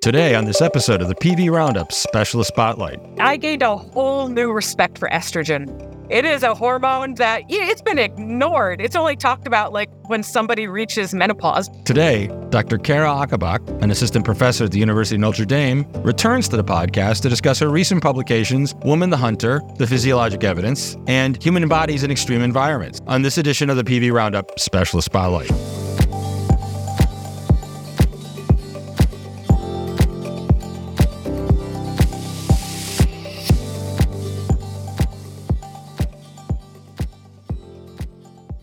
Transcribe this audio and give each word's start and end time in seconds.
Today, 0.00 0.34
on 0.34 0.46
this 0.46 0.62
episode 0.62 1.02
of 1.02 1.08
the 1.08 1.14
PV 1.14 1.50
Roundup 1.50 1.92
Specialist 1.92 2.48
Spotlight, 2.48 2.98
I 3.18 3.36
gained 3.36 3.60
a 3.60 3.76
whole 3.76 4.28
new 4.28 4.50
respect 4.50 4.96
for 4.96 5.10
estrogen. 5.10 5.68
It 6.10 6.24
is 6.24 6.42
a 6.42 6.54
hormone 6.54 7.16
that 7.16 7.50
yeah, 7.50 7.68
it's 7.68 7.82
been 7.82 7.98
ignored. 7.98 8.80
It's 8.80 8.96
only 8.96 9.14
talked 9.14 9.46
about 9.46 9.74
like 9.74 9.90
when 10.08 10.22
somebody 10.22 10.66
reaches 10.66 11.12
menopause. 11.12 11.68
Today, 11.84 12.28
Dr. 12.48 12.78
Cara 12.78 13.08
Ocobock, 13.08 13.60
an 13.82 13.90
assistant 13.90 14.24
professor 14.24 14.64
at 14.64 14.72
the 14.72 14.78
University 14.78 15.16
of 15.16 15.20
Notre 15.20 15.44
Dame, 15.44 15.84
returns 15.96 16.48
to 16.48 16.56
the 16.56 16.64
podcast 16.64 17.20
to 17.20 17.28
discuss 17.28 17.58
her 17.58 17.68
recent 17.68 18.02
publications, 18.02 18.74
Woman 18.76 19.10
the 19.10 19.18
Hunter, 19.18 19.60
The 19.76 19.86
Physiologic 19.86 20.42
Evidence, 20.44 20.96
and 21.08 21.40
Human 21.42 21.68
Bodies 21.68 22.04
in 22.04 22.10
Extreme 22.10 22.40
Environments, 22.40 23.02
on 23.06 23.20
this 23.20 23.36
edition 23.36 23.68
of 23.68 23.76
the 23.76 23.84
PV 23.84 24.14
Roundup 24.14 24.58
Specialist 24.58 25.04
Spotlight. 25.04 25.50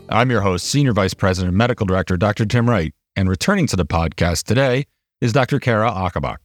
I'm 0.09 0.31
your 0.31 0.39
host, 0.39 0.67
Senior 0.67 0.93
Vice 0.93 1.13
President 1.13 1.49
and 1.49 1.57
Medical 1.57 1.85
Director, 1.85 2.15
Dr. 2.15 2.45
Tim 2.45 2.69
Wright, 2.69 2.93
and 3.17 3.27
returning 3.27 3.67
to 3.67 3.75
the 3.75 3.85
podcast 3.85 4.45
today 4.45 4.85
is 5.19 5.33
Dr. 5.33 5.59
Cara 5.59 5.91
Ocobock. 5.91 6.37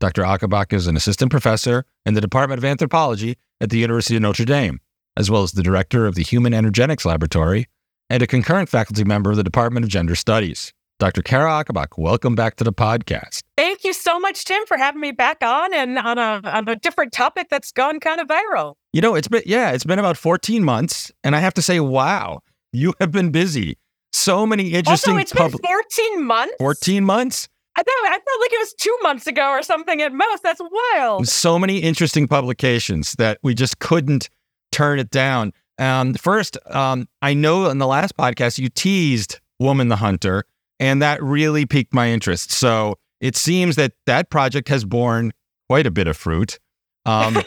Dr. 0.00 0.22
Ocobock 0.22 0.72
is 0.72 0.88
an 0.88 0.96
assistant 0.96 1.30
professor 1.30 1.84
in 2.04 2.14
the 2.14 2.20
Department 2.20 2.58
of 2.58 2.64
Anthropology 2.64 3.38
at 3.60 3.70
the 3.70 3.78
University 3.78 4.16
of 4.16 4.22
Notre 4.22 4.44
Dame, 4.44 4.80
as 5.16 5.30
well 5.30 5.44
as 5.44 5.52
the 5.52 5.62
director 5.62 6.06
of 6.06 6.16
the 6.16 6.24
Human 6.24 6.52
Energetics 6.52 7.04
Laboratory 7.04 7.68
and 8.10 8.20
a 8.20 8.26
concurrent 8.26 8.68
faculty 8.68 9.04
member 9.04 9.30
of 9.30 9.36
the 9.36 9.44
Department 9.44 9.84
of 9.84 9.90
Gender 9.90 10.16
Studies. 10.16 10.72
Dr. 10.98 11.22
Cara 11.22 11.62
Ocobock, 11.62 11.96
welcome 11.96 12.34
back 12.34 12.56
to 12.56 12.64
the 12.64 12.72
podcast. 12.72 13.44
Thank 13.56 13.84
you 13.84 13.92
so 13.92 14.18
much, 14.18 14.44
Tim, 14.44 14.66
for 14.66 14.76
having 14.76 15.00
me 15.00 15.12
back 15.12 15.38
on 15.40 15.72
and 15.72 15.98
on 15.98 16.18
a, 16.18 16.40
on 16.44 16.68
a 16.68 16.74
different 16.74 17.12
topic 17.12 17.46
that's 17.48 17.70
gone 17.70 18.00
kind 18.00 18.20
of 18.20 18.26
viral. 18.26 18.74
You 18.92 19.02
know, 19.02 19.14
it's 19.14 19.28
been, 19.28 19.42
yeah, 19.46 19.70
it's 19.70 19.84
been 19.84 20.00
about 20.00 20.16
14 20.16 20.64
months, 20.64 21.12
and 21.22 21.36
I 21.36 21.38
have 21.38 21.54
to 21.54 21.62
say, 21.62 21.78
wow 21.78 22.40
you 22.74 22.94
have 23.00 23.12
been 23.12 23.30
busy. 23.30 23.78
So 24.12 24.46
many 24.46 24.72
interesting. 24.72 25.14
Also, 25.14 25.20
it's 25.20 25.32
pub- 25.32 25.52
been 25.52 25.60
14 25.60 26.24
months. 26.24 26.54
14 26.58 27.04
months. 27.04 27.48
I 27.76 27.82
thought 27.82 27.92
I 28.06 28.10
felt 28.10 28.40
like 28.40 28.52
it 28.52 28.58
was 28.58 28.74
two 28.74 28.96
months 29.02 29.26
ago 29.26 29.50
or 29.50 29.62
something 29.62 30.00
at 30.00 30.12
most. 30.12 30.42
That's 30.42 30.60
wild. 30.94 31.26
So 31.26 31.58
many 31.58 31.78
interesting 31.78 32.28
publications 32.28 33.14
that 33.18 33.38
we 33.42 33.54
just 33.54 33.80
couldn't 33.80 34.28
turn 34.70 34.98
it 34.98 35.10
down. 35.10 35.52
Um, 35.78 36.14
first, 36.14 36.56
um, 36.70 37.08
I 37.20 37.34
know 37.34 37.68
in 37.70 37.78
the 37.78 37.86
last 37.86 38.16
podcast 38.16 38.58
you 38.58 38.68
teased 38.68 39.40
Woman 39.58 39.88
the 39.88 39.96
Hunter, 39.96 40.44
and 40.78 41.02
that 41.02 41.20
really 41.22 41.66
piqued 41.66 41.92
my 41.92 42.10
interest. 42.10 42.52
So 42.52 42.96
it 43.20 43.36
seems 43.36 43.74
that 43.76 43.92
that 44.06 44.30
project 44.30 44.68
has 44.68 44.84
borne 44.84 45.32
quite 45.68 45.86
a 45.86 45.90
bit 45.90 46.06
of 46.06 46.16
fruit. 46.16 46.60
Um, 47.04 47.42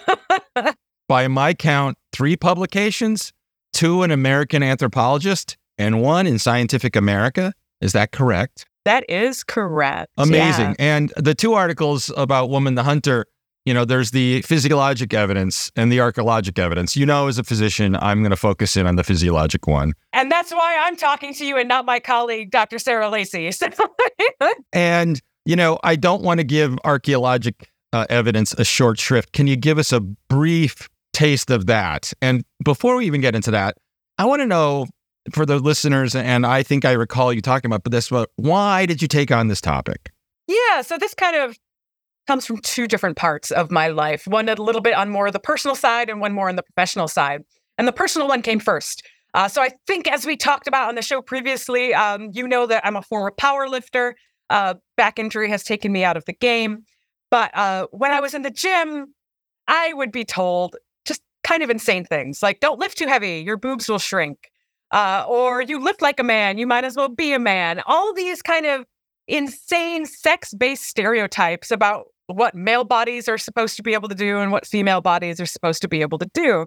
by 1.08 1.30
my 1.30 1.53
count, 1.53 1.98
three 2.11 2.36
publications 2.36 3.31
two 3.78 4.02
in 4.02 4.09
American 4.09 4.64
Anthropologist 4.64 5.56
and 5.78 6.02
one 6.02 6.25
in 6.25 6.39
Scientific 6.39 6.95
America. 6.95 7.53
Is 7.80 7.92
that 7.94 8.11
correct? 8.11 8.66
That 8.86 9.08
is 9.08 9.44
correct. 9.44 10.11
Amazing. 10.17 10.70
Yeah. 10.80 10.95
And 10.95 11.14
the 11.16 11.36
two 11.36 11.53
articles 11.53 12.11
about 12.17 12.50
Woman 12.50 12.73
the 12.73 12.81
Hunter, 12.81 13.28
you 13.66 13.75
know, 13.75 13.86
there's 13.86 14.09
the 14.09 14.42
physiologic 14.42 15.14
evidence 15.14 15.72
and 15.75 15.92
the 15.92 16.00
archaeologic 16.00 16.58
evidence. 16.58 16.95
You 16.95 17.05
know, 17.05 17.28
as 17.28 17.38
a 17.38 17.44
physician, 17.44 17.95
I'm 17.98 18.22
going 18.22 18.31
to 18.31 18.36
focus 18.36 18.75
in 18.75 18.88
on 18.88 18.95
the 18.95 19.03
physiologic 19.03 19.67
one. 19.67 19.94
And 20.11 20.31
that's 20.31 20.52
why 20.52 20.75
I'm 20.81 20.95
talking 20.95 21.36
to 21.36 21.45
you 21.45 21.58
and 21.58 21.70
not 21.70 21.86
my 21.86 22.00
colleague, 22.00 22.50
Dr. 22.50 22.80
Sarah 22.80 23.09
Lacy. 23.09 23.52
and, 24.73 25.22
you 25.45 25.55
know, 25.55 25.78
I 25.83 25.98
don't 25.98 26.23
want 26.23 26.39
to 26.39 26.44
give 26.44 26.80
archaeologic 26.83 27.70
uh, 27.94 28.08
evidence 28.09 28.53
a 28.58 28.66
short 28.66 29.00
shrift. 29.00 29.33
Can 29.33 29.45
you 29.45 29.55
give 29.55 29.78
us 29.78 29.92
a 29.94 30.00
brief 30.00 30.89
taste 31.18 31.50
of 31.50 31.66
that. 31.66 32.14
And 32.22 32.46
before 32.64 32.96
we 32.96 33.08
even 33.08 33.22
get 33.22 33.36
into 33.36 33.50
that, 33.50 33.76
I 34.20 34.26
want 34.26 34.42
to 34.42 34.46
know 34.46 34.86
for 35.33 35.45
the 35.45 35.58
listeners, 35.58 36.16
and 36.16 36.45
I 36.45 36.61
think 36.61 36.86
I 36.86 36.92
recall 36.92 37.33
you 37.33 37.42
talking 37.42 37.70
about, 37.70 37.83
this, 37.83 38.10
but 38.10 38.30
why 38.36 38.86
did 38.86 39.02
you 39.02 39.08
take 39.08 39.32
on 39.32 39.48
this 39.48 39.60
topic? 39.60 40.11
Yeah, 40.48 40.82
so 40.82 40.98
this 40.98 41.16
kind 41.16 41.36
of 41.36 41.58
comes 42.28 42.45
from 42.45 42.58
two 42.58 42.88
different 42.88 43.17
parts 43.17 43.50
of 43.52 43.72
my 43.72 43.88
life. 43.88 44.28
One 44.28 44.48
a 44.48 44.55
little 44.55 44.82
bit 44.82 44.94
on 44.94 45.10
more 45.10 45.32
the 45.32 45.39
personal 45.39 45.76
side, 45.76 46.10
and 46.10 46.22
one 46.22 46.33
more 46.33 46.50
on 46.50 46.55
the 46.55 46.64
professional 46.64 47.08
side. 47.08 47.42
And 47.80 47.88
the 47.88 47.94
personal 47.94 48.28
one 48.28 48.44
came 48.44 48.60
first. 48.60 49.04
Uh, 49.34 49.48
so 49.48 49.61
I 49.61 49.72
think, 49.88 50.08
as 50.08 50.26
we 50.26 50.38
talked 50.38 50.67
about 50.67 50.88
on 50.88 50.95
the 50.95 51.02
show 51.02 51.22
previously, 51.22 51.94
um, 51.94 52.30
you 52.32 52.48
know 52.48 52.67
that 52.67 52.86
I'm 52.86 52.95
a 52.95 53.02
former 53.02 53.32
power 53.32 53.67
lifter. 53.67 54.16
Uh, 54.49 54.76
back 54.95 55.20
injury 55.20 55.49
has 55.49 55.64
taken 55.64 55.92
me 55.92 56.04
out 56.04 56.16
of 56.16 56.26
the 56.26 56.34
game. 56.34 56.84
But 57.32 57.52
uh, 57.58 57.88
when 57.92 58.11
I 58.11 58.20
was 58.20 58.34
in 58.34 58.44
the 58.44 58.52
gym, 58.52 59.14
I 59.67 59.94
would 59.94 60.11
be 60.11 60.23
told 60.23 60.78
kind 61.48 61.64
of 61.64 61.70
insane 61.70 62.04
things 62.04 62.44
like 62.44 62.60
don't 62.60 62.80
lift 62.80 62.98
too 62.98 63.08
heavy, 63.08 63.40
your 63.40 63.58
boobs 63.58 63.88
will 63.88 64.00
shrink. 64.00 64.52
Uh, 64.92 65.26
or 65.28 65.62
you 65.62 65.84
lift 65.84 66.02
like 66.02 66.20
a 66.20 66.24
man, 66.24 66.58
you 66.58 66.66
might 66.66 66.86
as 66.86 66.96
well 66.96 67.10
be 67.10 67.34
a 67.34 67.40
man. 67.40 67.82
All 67.86 68.14
these 68.14 68.42
kind 68.42 68.66
of 68.66 68.86
insane 69.28 70.06
sex 70.06 70.54
based 70.54 70.84
stereotypes 70.84 71.72
about 71.72 72.06
what 72.28 72.56
male 72.56 72.84
bodies 72.84 73.28
are 73.28 73.38
supposed 73.38 73.76
to 73.78 73.84
be 73.84 73.94
able 73.94 74.10
to 74.10 74.16
do 74.16 74.40
and 74.40 74.52
what 74.52 74.66
female 74.66 75.02
bodies 75.02 75.40
are 75.40 75.46
supposed 75.46 75.82
to 75.82 75.88
be 75.88 76.02
able 76.02 76.18
to 76.18 76.30
do. 76.34 76.66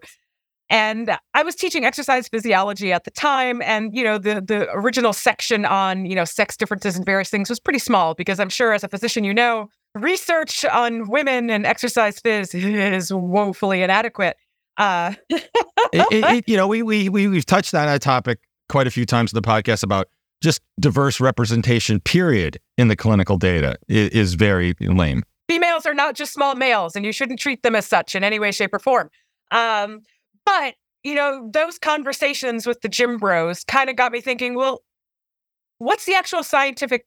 And 0.70 1.16
I 1.34 1.42
was 1.42 1.56
teaching 1.56 1.84
exercise 1.84 2.28
physiology 2.28 2.92
at 2.92 3.04
the 3.04 3.10
time. 3.10 3.60
And, 3.62 3.94
you 3.94 4.04
know, 4.04 4.18
the, 4.18 4.40
the 4.40 4.70
original 4.70 5.12
section 5.12 5.64
on, 5.64 6.06
you 6.06 6.14
know, 6.14 6.24
sex 6.24 6.56
differences 6.56 6.96
and 6.96 7.04
various 7.04 7.28
things 7.28 7.50
was 7.50 7.58
pretty 7.58 7.80
small 7.80 8.14
because 8.14 8.38
I'm 8.38 8.48
sure 8.48 8.72
as 8.72 8.84
a 8.84 8.88
physician, 8.88 9.24
you 9.24 9.34
know, 9.34 9.68
research 9.94 10.64
on 10.64 11.08
women 11.08 11.50
and 11.50 11.66
exercise 11.66 12.20
phys 12.20 12.54
is 12.94 13.12
woefully 13.12 13.82
inadequate. 13.82 14.36
Uh, 14.80 15.12
it, 15.28 15.44
it, 15.92 16.24
it, 16.24 16.48
you 16.48 16.56
know, 16.56 16.66
we, 16.66 16.82
we, 16.82 17.10
we, 17.10 17.28
we've 17.28 17.44
touched 17.44 17.74
on 17.74 17.84
that 17.84 18.00
topic 18.00 18.40
quite 18.70 18.86
a 18.86 18.90
few 18.90 19.04
times 19.04 19.30
in 19.30 19.36
the 19.36 19.46
podcast 19.46 19.82
about 19.82 20.08
just 20.40 20.62
diverse 20.80 21.20
representation, 21.20 22.00
period, 22.00 22.58
in 22.78 22.88
the 22.88 22.96
clinical 22.96 23.36
data 23.36 23.76
is, 23.88 24.08
is 24.08 24.34
very 24.34 24.74
lame. 24.80 25.22
Females 25.50 25.84
are 25.84 25.92
not 25.92 26.14
just 26.14 26.32
small 26.32 26.54
males, 26.54 26.96
and 26.96 27.04
you 27.04 27.12
shouldn't 27.12 27.38
treat 27.38 27.62
them 27.62 27.76
as 27.76 27.86
such 27.86 28.14
in 28.14 28.24
any 28.24 28.38
way, 28.38 28.50
shape, 28.52 28.72
or 28.72 28.78
form. 28.78 29.10
Um, 29.50 30.00
but, 30.46 30.76
you 31.04 31.14
know, 31.14 31.50
those 31.52 31.78
conversations 31.78 32.66
with 32.66 32.80
the 32.80 32.88
gym 32.88 33.18
bros 33.18 33.64
kind 33.64 33.90
of 33.90 33.96
got 33.96 34.12
me 34.12 34.22
thinking, 34.22 34.54
well, 34.54 34.82
what's 35.76 36.06
the 36.06 36.14
actual 36.14 36.42
scientific 36.42 37.04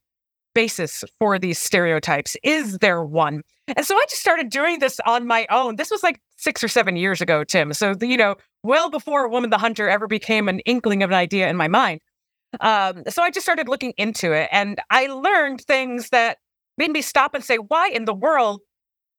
basis 0.53 1.03
for 1.19 1.39
these 1.39 1.59
stereotypes? 1.59 2.35
Is 2.43 2.77
there 2.79 3.03
one? 3.03 3.41
And 3.67 3.85
so 3.85 3.95
I 3.95 4.05
just 4.09 4.21
started 4.21 4.49
doing 4.49 4.79
this 4.79 4.99
on 5.05 5.25
my 5.25 5.47
own. 5.49 5.77
This 5.77 5.89
was 5.89 6.03
like 6.03 6.19
six 6.37 6.63
or 6.63 6.67
seven 6.67 6.95
years 6.95 7.21
ago, 7.21 7.43
Tim. 7.43 7.73
So, 7.73 7.93
you 8.01 8.17
know, 8.17 8.35
well 8.63 8.89
before 8.89 9.27
Woman 9.27 9.49
the 9.49 9.57
Hunter 9.57 9.89
ever 9.89 10.07
became 10.07 10.49
an 10.49 10.59
inkling 10.61 11.03
of 11.03 11.09
an 11.09 11.15
idea 11.15 11.49
in 11.49 11.55
my 11.55 11.67
mind. 11.67 12.01
Um, 12.59 13.03
so 13.09 13.23
I 13.23 13.31
just 13.31 13.45
started 13.45 13.67
looking 13.67 13.93
into 13.97 14.31
it 14.31 14.49
and 14.51 14.79
I 14.89 15.07
learned 15.07 15.61
things 15.61 16.09
that 16.09 16.37
made 16.77 16.91
me 16.91 17.01
stop 17.01 17.33
and 17.33 17.43
say, 17.43 17.57
why 17.57 17.89
in 17.89 18.05
the 18.05 18.13
world 18.13 18.61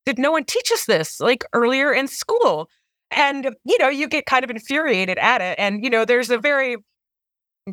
did 0.07 0.19
no 0.19 0.31
one 0.31 0.45
teach 0.45 0.71
us 0.73 0.85
this 0.87 1.21
like 1.21 1.45
earlier 1.53 1.93
in 1.93 2.07
school? 2.07 2.69
And, 3.11 3.55
you 3.65 3.79
know, 3.79 3.89
you 3.89 4.09
get 4.09 4.27
kind 4.27 4.45
of 4.45 4.51
infuriated 4.51 5.19
at 5.19 5.41
it. 5.41 5.59
And, 5.59 5.83
you 5.85 5.91
know, 5.91 6.05
there's 6.05 6.31
a 6.31 6.39
very 6.39 6.77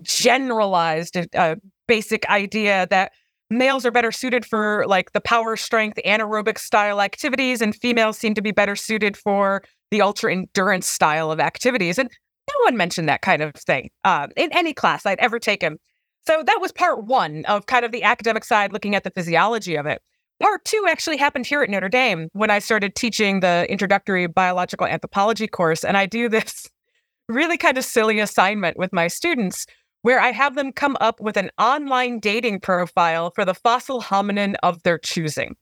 generalized, 0.02 1.18
uh, 1.36 1.56
basic 1.88 2.26
idea 2.30 2.88
that 2.90 3.12
males 3.52 3.86
are 3.86 3.92
better 3.92 4.12
suited 4.12 4.46
for 4.46 4.86
like 4.88 5.12
the 5.12 5.22
power 5.22 5.56
strength 5.56 6.00
anaerobic 6.06 6.58
style 6.58 7.02
activities 7.02 7.62
and 7.62 7.76
females 7.76 8.18
seem 8.18 8.34
to 8.34 8.42
be 8.42 8.52
better 8.52 8.76
suited 8.76 9.18
for 9.18 9.62
the 9.92 10.02
ultra 10.02 10.32
endurance 10.32 10.88
style 10.88 11.32
of 11.32 11.40
activities 11.40 12.00
and 12.00 12.10
no 12.50 12.56
one 12.64 12.78
mentioned 12.78 13.10
that 13.10 13.22
kind 13.22 13.42
of 13.42 13.54
thing 13.56 13.90
um, 14.06 14.30
in 14.36 14.52
any 14.54 14.74
class 14.74 15.06
i'd 15.06 15.20
ever 15.20 15.38
taken. 15.38 15.78
So 16.26 16.44
that 16.46 16.62
was 16.62 16.72
part 16.72 17.06
one 17.06 17.46
of 17.46 17.66
kind 17.66 17.84
of 17.84 17.92
the 17.92 18.04
academic 18.04 18.46
side 18.46 18.72
looking 18.72 18.96
at 18.96 19.04
the 19.04 19.10
physiology 19.10 19.76
of 19.76 19.88
it. 19.88 20.02
Part 20.40 20.64
two 20.66 20.86
actually 20.88 21.18
happened 21.18 21.48
here 21.48 21.62
at 21.62 21.70
notre 21.70 21.90
dame 21.90 22.30
when 22.34 22.50
i 22.50 22.60
started 22.60 22.96
teaching 22.96 23.42
the 23.42 23.68
introductory 23.70 24.28
biological 24.28 24.88
anthropology 24.88 25.48
course 25.48 25.84
and 25.84 25.98
i 25.98 26.06
do 26.06 26.30
this 26.30 26.68
really 27.30 27.58
kind 27.58 27.78
of 27.78 27.86
silly 27.86 28.20
assignment 28.20 28.78
with 28.78 28.92
my 28.92 29.08
students 29.08 29.66
where 30.02 30.20
I 30.20 30.32
have 30.32 30.56
them 30.56 30.72
come 30.72 30.98
up 31.00 31.20
with 31.22 31.38
an 31.38 31.52
online 31.58 32.20
dating 32.20 32.60
profile 32.60 33.32
for 33.32 33.46
the 33.46 33.54
fossil 33.54 34.02
hominin 34.02 34.56
of 34.64 34.84
their 34.84 34.98
choosing. 34.98 35.56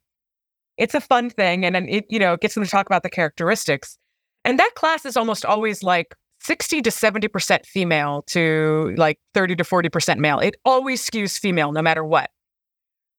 It's 0.78 0.96
a 0.96 1.02
fun 1.02 1.30
thing, 1.30 1.66
and 1.66 1.76
it 1.90 2.06
you 2.10 2.20
know 2.20 2.38
gets 2.38 2.56
them 2.56 2.64
to 2.64 2.70
talk 2.70 2.86
about 2.86 3.04
the 3.04 3.10
characteristics. 3.10 3.98
And 4.46 4.58
that 4.58 4.76
class 4.76 5.06
is 5.06 5.18
almost 5.18 5.46
always 5.46 5.84
like 5.84 6.16
60 6.42 6.82
to 6.84 6.90
70% 6.90 7.66
female 7.66 8.24
to 8.28 8.94
like 8.98 9.20
30 9.34 9.58
to 9.58 9.64
40% 9.64 10.18
male. 10.18 10.40
It 10.40 10.56
always 10.64 11.06
skews 11.06 11.38
female 11.38 11.74
no 11.74 11.82
matter 11.82 12.06
what. 12.06 12.30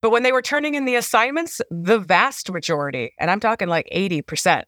But 0.00 0.10
when 0.10 0.22
they 0.22 0.32
were 0.32 0.40
turning 0.40 0.74
in 0.74 0.86
the 0.86 0.94
assignments, 0.94 1.60
the 1.70 1.98
vast 1.98 2.50
majority, 2.50 3.12
and 3.18 3.30
I'm 3.30 3.40
talking 3.40 3.68
like 3.68 3.86
80%, 3.94 4.62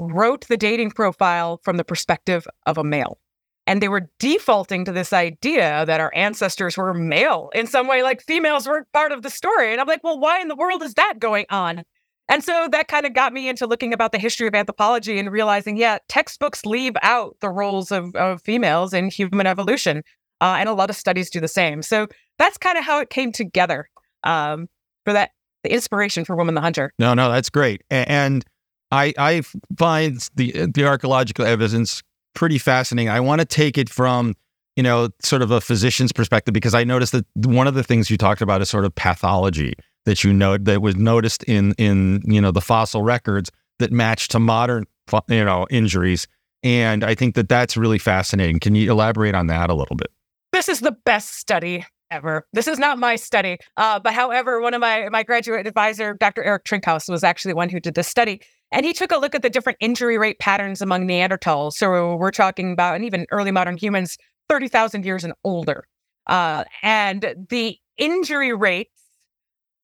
wrote 0.00 0.48
the 0.48 0.56
dating 0.56 0.92
profile 0.92 1.60
from 1.62 1.76
the 1.76 1.84
perspective 1.84 2.46
of 2.66 2.78
a 2.78 2.84
male. 2.84 3.18
And 3.66 3.80
they 3.80 3.88
were 3.88 4.10
defaulting 4.18 4.84
to 4.86 4.92
this 4.92 5.12
idea 5.12 5.86
that 5.86 6.00
our 6.00 6.12
ancestors 6.14 6.76
were 6.76 6.92
male 6.92 7.50
in 7.54 7.66
some 7.66 7.86
way, 7.86 8.02
like 8.02 8.20
females 8.22 8.66
weren't 8.66 8.90
part 8.92 9.12
of 9.12 9.22
the 9.22 9.30
story. 9.30 9.70
And 9.70 9.80
I'm 9.80 9.86
like, 9.86 10.02
well, 10.02 10.18
why 10.18 10.40
in 10.40 10.48
the 10.48 10.56
world 10.56 10.82
is 10.82 10.94
that 10.94 11.14
going 11.20 11.46
on? 11.48 11.84
And 12.28 12.42
so 12.42 12.68
that 12.72 12.88
kind 12.88 13.04
of 13.04 13.14
got 13.14 13.32
me 13.32 13.48
into 13.48 13.66
looking 13.66 13.92
about 13.92 14.12
the 14.12 14.18
history 14.18 14.46
of 14.46 14.54
anthropology 14.54 15.18
and 15.18 15.30
realizing, 15.30 15.76
yeah, 15.76 15.98
textbooks 16.08 16.64
leave 16.64 16.94
out 17.02 17.36
the 17.40 17.50
roles 17.50 17.92
of, 17.92 18.14
of 18.16 18.42
females 18.42 18.92
in 18.92 19.10
human 19.10 19.46
evolution. 19.46 20.02
Uh, 20.40 20.56
and 20.58 20.68
a 20.68 20.72
lot 20.72 20.90
of 20.90 20.96
studies 20.96 21.30
do 21.30 21.40
the 21.40 21.48
same. 21.48 21.82
So 21.82 22.08
that's 22.38 22.58
kind 22.58 22.78
of 22.78 22.84
how 22.84 23.00
it 23.00 23.10
came 23.10 23.32
together 23.32 23.88
um, 24.24 24.68
for 25.04 25.12
that, 25.12 25.30
the 25.62 25.72
inspiration 25.72 26.24
for 26.24 26.34
Woman 26.34 26.54
the 26.54 26.60
Hunter. 26.60 26.92
No, 26.98 27.14
no, 27.14 27.30
that's 27.30 27.50
great. 27.50 27.82
And 27.90 28.44
I, 28.90 29.12
I 29.18 29.42
find 29.78 30.26
the, 30.34 30.66
the 30.66 30.84
archaeological 30.84 31.44
evidence 31.44 32.02
pretty 32.34 32.58
fascinating. 32.58 33.08
I 33.08 33.20
want 33.20 33.40
to 33.40 33.44
take 33.44 33.78
it 33.78 33.88
from, 33.88 34.34
you 34.76 34.82
know, 34.82 35.08
sort 35.20 35.42
of 35.42 35.50
a 35.50 35.60
physician's 35.60 36.12
perspective 36.12 36.54
because 36.54 36.74
I 36.74 36.84
noticed 36.84 37.12
that 37.12 37.26
one 37.34 37.66
of 37.66 37.74
the 37.74 37.82
things 37.82 38.10
you 38.10 38.16
talked 38.16 38.40
about 38.40 38.62
is 38.62 38.68
sort 38.68 38.84
of 38.84 38.94
pathology 38.94 39.74
that 40.04 40.24
you 40.24 40.32
know 40.32 40.58
that 40.58 40.82
was 40.82 40.96
noticed 40.96 41.44
in 41.44 41.72
in 41.78 42.22
you 42.24 42.40
know 42.40 42.50
the 42.50 42.60
fossil 42.60 43.02
records 43.02 43.50
that 43.78 43.92
match 43.92 44.28
to 44.28 44.38
modern 44.38 44.84
you 45.28 45.44
know 45.44 45.66
injuries. 45.70 46.26
And 46.64 47.02
i 47.02 47.14
think 47.14 47.34
that 47.34 47.48
that's 47.48 47.76
really 47.76 47.98
fascinating. 47.98 48.60
Can 48.60 48.74
you 48.74 48.90
elaborate 48.90 49.34
on 49.34 49.48
that 49.48 49.70
a 49.70 49.74
little 49.74 49.96
bit? 49.96 50.08
This 50.52 50.68
is 50.68 50.80
the 50.80 50.92
best 51.04 51.34
study 51.34 51.84
ever. 52.10 52.46
This 52.52 52.68
is 52.68 52.78
not 52.78 52.98
my 52.98 53.16
study 53.16 53.58
uh, 53.76 53.98
but 53.98 54.12
however 54.12 54.60
one 54.60 54.74
of 54.74 54.80
my 54.80 55.08
my 55.10 55.22
graduate 55.22 55.66
advisor 55.66 56.14
dr 56.14 56.42
Erik 56.42 56.64
Trinkaus 56.64 57.08
was 57.08 57.24
actually 57.24 57.52
the 57.52 57.56
one 57.56 57.70
who 57.70 57.80
did 57.80 57.94
this 57.94 58.08
study 58.08 58.40
and 58.72 58.84
he 58.84 58.92
took 58.92 59.12
a 59.12 59.18
look 59.18 59.34
at 59.34 59.42
the 59.42 59.50
different 59.50 59.78
injury 59.80 60.18
rate 60.18 60.38
patterns 60.38 60.82
among 60.82 61.06
neanderthals 61.06 61.72
so 61.74 62.16
we're 62.16 62.30
talking 62.30 62.72
about 62.72 62.96
and 62.96 63.04
even 63.04 63.26
early 63.30 63.50
modern 63.50 63.76
humans 63.76 64.18
30000 64.48 65.04
years 65.04 65.24
and 65.24 65.32
older 65.44 65.86
uh, 66.26 66.64
and 66.82 67.34
the 67.48 67.76
injury 67.98 68.52
rates 68.52 69.02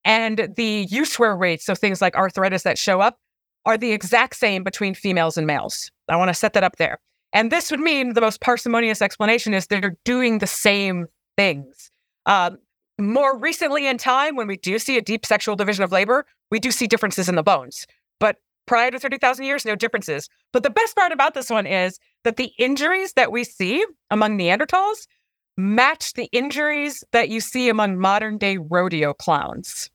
and 0.04 0.54
the 0.56 0.86
use 0.88 1.18
wear 1.18 1.36
rates, 1.36 1.66
so 1.66 1.74
things 1.74 2.00
like 2.00 2.16
arthritis 2.16 2.62
that 2.62 2.78
show 2.78 3.00
up, 3.00 3.18
are 3.66 3.76
the 3.76 3.92
exact 3.92 4.36
same 4.36 4.64
between 4.64 4.94
females 4.94 5.36
and 5.36 5.46
males. 5.46 5.90
I 6.08 6.16
want 6.16 6.28
to 6.28 6.34
set 6.34 6.54
that 6.54 6.64
up 6.64 6.76
there. 6.76 6.98
And 7.32 7.52
this 7.52 7.70
would 7.70 7.80
mean 7.80 8.14
the 8.14 8.22
most 8.22 8.40
parsimonious 8.40 9.02
explanation 9.02 9.52
is 9.52 9.66
they're 9.66 9.96
doing 10.04 10.38
the 10.38 10.46
same 10.46 11.06
things. 11.36 11.90
Um, 12.24 12.58
more 12.98 13.36
recently 13.36 13.86
in 13.86 13.98
time, 13.98 14.34
when 14.34 14.46
we 14.46 14.56
do 14.56 14.78
see 14.78 14.96
a 14.96 15.02
deep 15.02 15.26
sexual 15.26 15.56
division 15.56 15.84
of 15.84 15.92
labor, 15.92 16.24
we 16.50 16.58
do 16.58 16.70
see 16.70 16.86
differences 16.86 17.28
in 17.28 17.34
the 17.34 17.42
bones. 17.42 17.86
But 18.18 18.36
prior 18.68 18.90
to 18.92 18.98
30,000 19.00 19.44
years, 19.44 19.64
no 19.64 19.74
differences. 19.74 20.28
But 20.52 20.62
the 20.62 20.70
best 20.70 20.94
part 20.94 21.10
about 21.10 21.34
this 21.34 21.50
one 21.50 21.66
is 21.66 21.98
that 22.22 22.36
the 22.36 22.52
injuries 22.58 23.14
that 23.14 23.32
we 23.32 23.42
see 23.42 23.84
among 24.10 24.38
Neanderthals 24.38 25.06
match 25.56 26.12
the 26.12 26.26
injuries 26.26 27.02
that 27.10 27.28
you 27.28 27.40
see 27.40 27.68
among 27.68 27.98
modern 27.98 28.38
day 28.38 28.58
rodeo 28.58 29.12
clowns, 29.12 29.90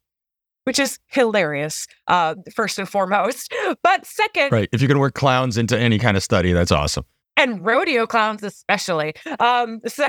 which 0.66 0.78
is 0.78 1.00
hilarious, 1.08 1.88
uh, 2.08 2.36
first 2.54 2.78
and 2.78 2.90
foremost. 2.90 3.54
But 3.84 4.06
second, 4.06 4.52
right, 4.52 4.70
if 4.74 4.82
you 4.82 4.88
can 4.88 5.00
work 5.00 5.14
clowns 5.14 5.58
into 5.58 5.80
any 5.80 6.00
kind 6.00 6.18
of 6.18 6.24
study, 6.24 6.52
that's 6.52 6.72
awesome. 6.72 7.06
And 7.38 7.66
rodeo 7.66 8.06
clowns, 8.06 8.44
especially. 8.44 9.14
Um, 9.40 9.80
so, 9.88 10.08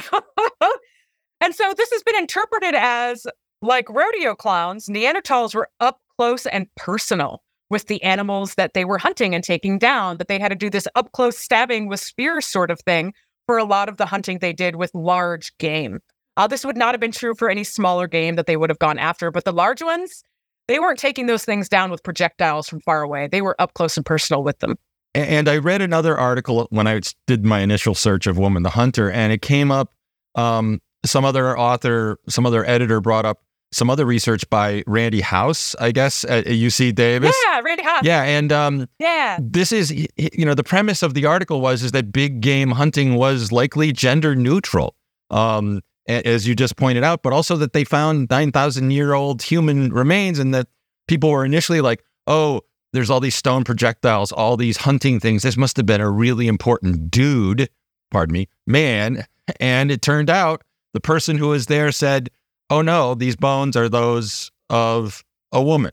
and 1.41 1.55
so 1.55 1.75
this 1.77 1.91
has 1.93 2.03
been 2.03 2.17
interpreted 2.17 2.75
as 2.75 3.27
like 3.63 3.89
rodeo 3.89 4.35
clowns, 4.35 4.87
Neanderthals 4.87 5.55
were 5.55 5.69
up 5.81 6.01
close 6.19 6.47
and 6.47 6.67
personal 6.77 7.44
with 7.71 7.87
the 7.87 8.03
animals 8.03 8.55
that 8.55 8.75
they 8.75 8.85
were 8.85 8.99
hunting 8.99 9.35
and 9.35 9.43
taking 9.43 9.79
down, 9.79 10.19
that 10.19 10.29
they 10.29 10.39
had 10.39 10.51
to 10.51 10.55
do 10.55 10.71
this 10.71 10.87
up 10.95 11.13
close 11.13 11.39
stabbing 11.39 11.89
with 11.89 12.01
spears 12.01 12.45
sort 12.45 12.71
of 12.71 12.81
thing 12.81 13.13
for 13.47 13.59
a 13.59 13.65
lot 13.65 13.89
of 13.89 13.97
the 13.97 14.07
hunting 14.07 14.39
they 14.39 14.53
did 14.53 14.77
with 14.77 14.95
large 14.95 15.57
game. 15.59 16.01
Uh, 16.37 16.47
this 16.47 16.65
would 16.65 16.77
not 16.77 16.95
have 16.95 17.01
been 17.01 17.13
true 17.13 17.35
for 17.35 17.49
any 17.49 17.65
smaller 17.65 18.07
game 18.07 18.37
that 18.37 18.47
they 18.47 18.57
would 18.57 18.71
have 18.71 18.79
gone 18.79 18.99
after, 18.99 19.31
but 19.31 19.45
the 19.45 19.53
large 19.53 19.83
ones, 19.83 20.23
they 20.67 20.79
weren't 20.79 20.99
taking 20.99 21.27
those 21.27 21.45
things 21.45 21.69
down 21.69 21.91
with 21.91 22.03
projectiles 22.03 22.69
from 22.69 22.81
far 22.81 23.03
away. 23.03 23.29
They 23.29 23.43
were 23.43 23.55
up 23.61 23.75
close 23.75 23.97
and 23.97 24.05
personal 24.05 24.43
with 24.43 24.59
them. 24.59 24.77
And 25.15 25.49
I 25.49 25.59
read 25.59 25.81
another 25.81 26.17
article 26.17 26.67
when 26.71 26.89
I 26.89 27.01
did 27.29 27.45
my 27.45 27.61
initial 27.61 27.95
search 27.95 28.27
of 28.27 28.37
Woman 28.37 28.65
the 28.65 28.71
Hunter, 28.71 29.11
and 29.11 29.33
it 29.33 29.43
came 29.43 29.71
up. 29.71 29.93
Um, 30.35 30.81
some 31.07 31.25
other 31.25 31.57
author, 31.57 32.19
some 32.29 32.47
other 32.47 32.65
editor 32.69 33.01
brought 33.01 33.25
up 33.25 33.41
some 33.73 33.91
other 33.91 34.07
research 34.07 34.49
by 34.51 34.85
Randy 34.87 35.21
Haas, 35.21 35.75
I 35.81 35.91
guess, 35.91 36.25
at 36.25 36.47
UC 36.47 36.95
Davis. 36.95 37.37
Yeah, 37.47 37.61
Randy 37.61 37.83
Haas. 37.83 38.05
Yeah, 38.05 38.23
and 38.23 38.53
um, 38.53 38.89
yeah, 38.99 39.39
this 39.41 39.73
is 39.73 39.91
you 39.91 40.45
know 40.45 40.55
the 40.55 40.65
premise 40.65 41.03
of 41.03 41.15
the 41.15 41.27
article 41.27 41.61
was 41.61 41.83
is 41.83 41.93
that 41.93 42.13
big 42.13 42.41
game 42.41 42.71
hunting 42.71 43.17
was 43.17 43.51
likely 43.51 43.93
gender 43.93 44.37
neutral, 44.37 44.95
um, 45.31 45.81
as 46.07 46.47
you 46.47 46.55
just 46.55 46.77
pointed 46.77 47.03
out, 47.03 47.23
but 47.23 47.33
also 47.33 47.57
that 47.57 47.73
they 47.73 47.85
found 47.85 48.29
nine 48.31 48.53
thousand 48.53 48.91
year 48.93 49.15
old 49.15 49.43
human 49.43 49.93
remains, 49.93 50.39
and 50.39 50.55
that 50.55 50.69
people 51.09 51.31
were 51.31 51.45
initially 51.45 51.81
like, 51.81 52.03
oh. 52.27 52.61
There's 52.93 53.11
all 53.11 53.19
these 53.19 53.35
stone 53.35 53.65
projectiles, 53.65 54.31
all 54.31 54.57
these 54.57 54.77
hunting 54.77 55.19
things. 55.19 55.43
This 55.43 55.57
must 55.57 55.77
have 55.79 55.85
been 55.85 56.01
a 56.01 56.09
really 56.09 56.47
important 56.47 57.11
dude, 57.11 57.69
pardon 58.13 58.33
me, 58.33 58.47
man. 58.69 59.27
And 59.59 59.91
it 59.91 60.01
turned 60.01 60.31
out 60.31 60.63
the 60.93 61.01
person 61.01 61.37
who 61.37 61.49
was 61.49 61.67
there 61.67 61.91
said, 61.91 62.31
oh 62.71 62.83
no, 62.83 63.15
these 63.15 63.37
bones 63.37 63.77
are 63.77 63.89
those 63.89 64.51
of 64.71 65.25
a 65.53 65.63
woman. 65.63 65.93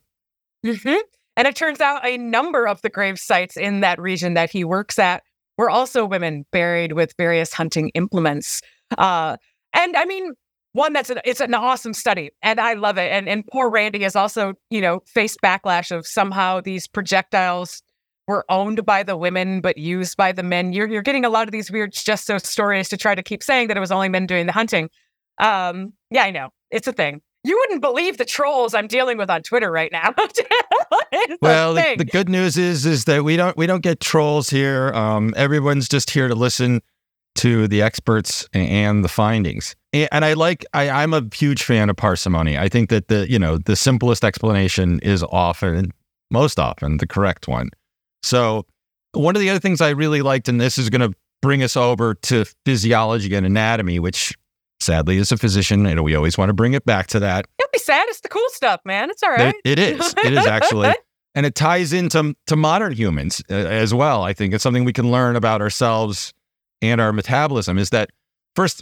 Mm-hmm. 0.65 0.99
And 1.37 1.47
it 1.47 1.55
turns 1.55 1.81
out 1.81 2.05
a 2.05 2.17
number 2.17 2.67
of 2.67 2.81
the 2.81 2.89
grave 2.89 3.19
sites 3.19 3.57
in 3.57 3.79
that 3.81 3.99
region 3.99 4.33
that 4.33 4.51
he 4.51 4.63
works 4.63 4.99
at 4.99 5.23
were 5.57 5.69
also 5.69 6.05
women 6.05 6.45
buried 6.51 6.93
with 6.93 7.13
various 7.17 7.53
hunting 7.53 7.89
implements. 7.89 8.61
Uh, 8.97 9.37
and 9.73 9.95
I 9.95 10.05
mean, 10.05 10.33
one 10.73 10.93
that's 10.93 11.09
an, 11.09 11.19
it's 11.25 11.41
an 11.41 11.53
awesome 11.53 11.93
study, 11.93 12.31
and 12.41 12.59
I 12.59 12.73
love 12.73 12.97
it. 12.97 13.11
And 13.11 13.27
and 13.27 13.45
poor 13.47 13.69
Randy 13.69 14.03
has 14.03 14.15
also 14.15 14.53
you 14.69 14.81
know 14.81 15.01
faced 15.05 15.39
backlash 15.41 15.95
of 15.95 16.07
somehow 16.07 16.61
these 16.61 16.87
projectiles 16.87 17.81
were 18.27 18.45
owned 18.49 18.85
by 18.85 19.03
the 19.03 19.17
women 19.17 19.61
but 19.61 19.77
used 19.77 20.15
by 20.17 20.31
the 20.31 20.43
men. 20.43 20.73
You're 20.73 20.87
you're 20.87 21.01
getting 21.01 21.25
a 21.25 21.29
lot 21.29 21.47
of 21.47 21.51
these 21.51 21.69
weird 21.69 21.91
just 21.93 22.25
so 22.25 22.37
stories 22.37 22.89
to 22.89 22.97
try 22.97 23.15
to 23.15 23.23
keep 23.23 23.43
saying 23.43 23.67
that 23.67 23.77
it 23.77 23.81
was 23.81 23.91
only 23.91 24.09
men 24.09 24.25
doing 24.25 24.45
the 24.45 24.53
hunting. 24.53 24.89
Um, 25.39 25.93
yeah, 26.09 26.23
I 26.23 26.31
know. 26.31 26.49
It's 26.71 26.87
a 26.87 26.93
thing. 26.93 27.21
You 27.43 27.57
wouldn't 27.57 27.81
believe 27.81 28.17
the 28.17 28.25
trolls 28.25 28.73
I'm 28.73 28.87
dealing 28.87 29.17
with 29.17 29.29
on 29.29 29.41
Twitter 29.41 29.71
right 29.71 29.91
now. 29.91 30.13
well, 31.41 31.73
the, 31.73 31.95
the, 31.97 32.05
good 32.05 32.29
news 32.29 32.57
is 32.57 32.85
is 32.85 33.05
that 33.05 33.23
we 33.23 33.35
don't 33.35 33.57
we 33.57 33.65
don't 33.65 33.81
get 33.81 33.99
trolls 33.99 34.49
here. 34.49 34.93
Um, 34.93 35.33
everyone's 35.35 35.89
just 35.89 36.11
here 36.11 36.27
to 36.27 36.35
listen 36.35 36.81
to 37.35 37.67
the 37.67 37.81
experts 37.81 38.47
and 38.53 39.03
the 39.03 39.09
findings. 39.09 39.75
And 39.93 40.23
I 40.23 40.33
like 40.33 40.65
I, 40.73 40.89
I'm 40.89 41.13
a 41.13 41.23
huge 41.33 41.63
fan 41.63 41.89
of 41.89 41.95
parsimony. 41.95 42.57
I 42.57 42.69
think 42.69 42.89
that 42.89 43.07
the 43.07 43.29
you 43.29 43.39
know 43.39 43.57
the 43.57 43.75
simplest 43.75 44.23
explanation 44.23 44.99
is 44.99 45.23
often 45.23 45.91
most 46.29 46.59
often 46.59 46.97
the 46.97 47.07
correct 47.07 47.47
one. 47.47 47.69
So 48.23 48.65
one 49.13 49.35
of 49.35 49.41
the 49.41 49.49
other 49.49 49.59
things 49.59 49.81
I 49.81 49.89
really 49.89 50.21
liked, 50.21 50.47
and 50.47 50.61
this 50.61 50.77
is 50.77 50.89
going 50.89 51.11
to 51.11 51.17
bring 51.41 51.63
us 51.63 51.75
over 51.75 52.13
to 52.13 52.45
physiology 52.65 53.33
and 53.35 53.45
anatomy, 53.45 53.99
which 53.99 54.33
sadly, 54.81 55.17
as 55.17 55.31
a 55.31 55.37
physician, 55.37 55.83
know, 55.83 56.03
we 56.03 56.15
always 56.15 56.37
want 56.37 56.49
to 56.49 56.53
bring 56.53 56.73
it 56.73 56.85
back 56.85 57.07
to 57.07 57.19
that. 57.19 57.45
Don't 57.57 57.71
be 57.71 57.79
sad. 57.79 58.07
It's 58.09 58.21
the 58.21 58.29
cool 58.29 58.47
stuff, 58.49 58.81
man. 58.85 59.09
It's 59.09 59.23
all 59.23 59.31
right. 59.31 59.55
it, 59.63 59.79
it 59.79 59.79
is. 59.79 60.13
It 60.23 60.33
is 60.33 60.45
actually. 60.45 60.93
and 61.35 61.45
it 61.45 61.55
ties 61.55 61.93
into 61.93 62.35
to 62.47 62.55
modern 62.55 62.93
humans 62.93 63.41
uh, 63.49 63.53
as 63.53 63.93
well. 63.93 64.23
I 64.23 64.33
think 64.33 64.53
it's 64.53 64.63
something 64.63 64.83
we 64.83 64.93
can 64.93 65.11
learn 65.11 65.35
about 65.35 65.61
ourselves 65.61 66.33
and 66.81 66.99
our 66.99 67.13
metabolism 67.13 67.77
is 67.77 67.91
that 67.91 68.09
first, 68.55 68.81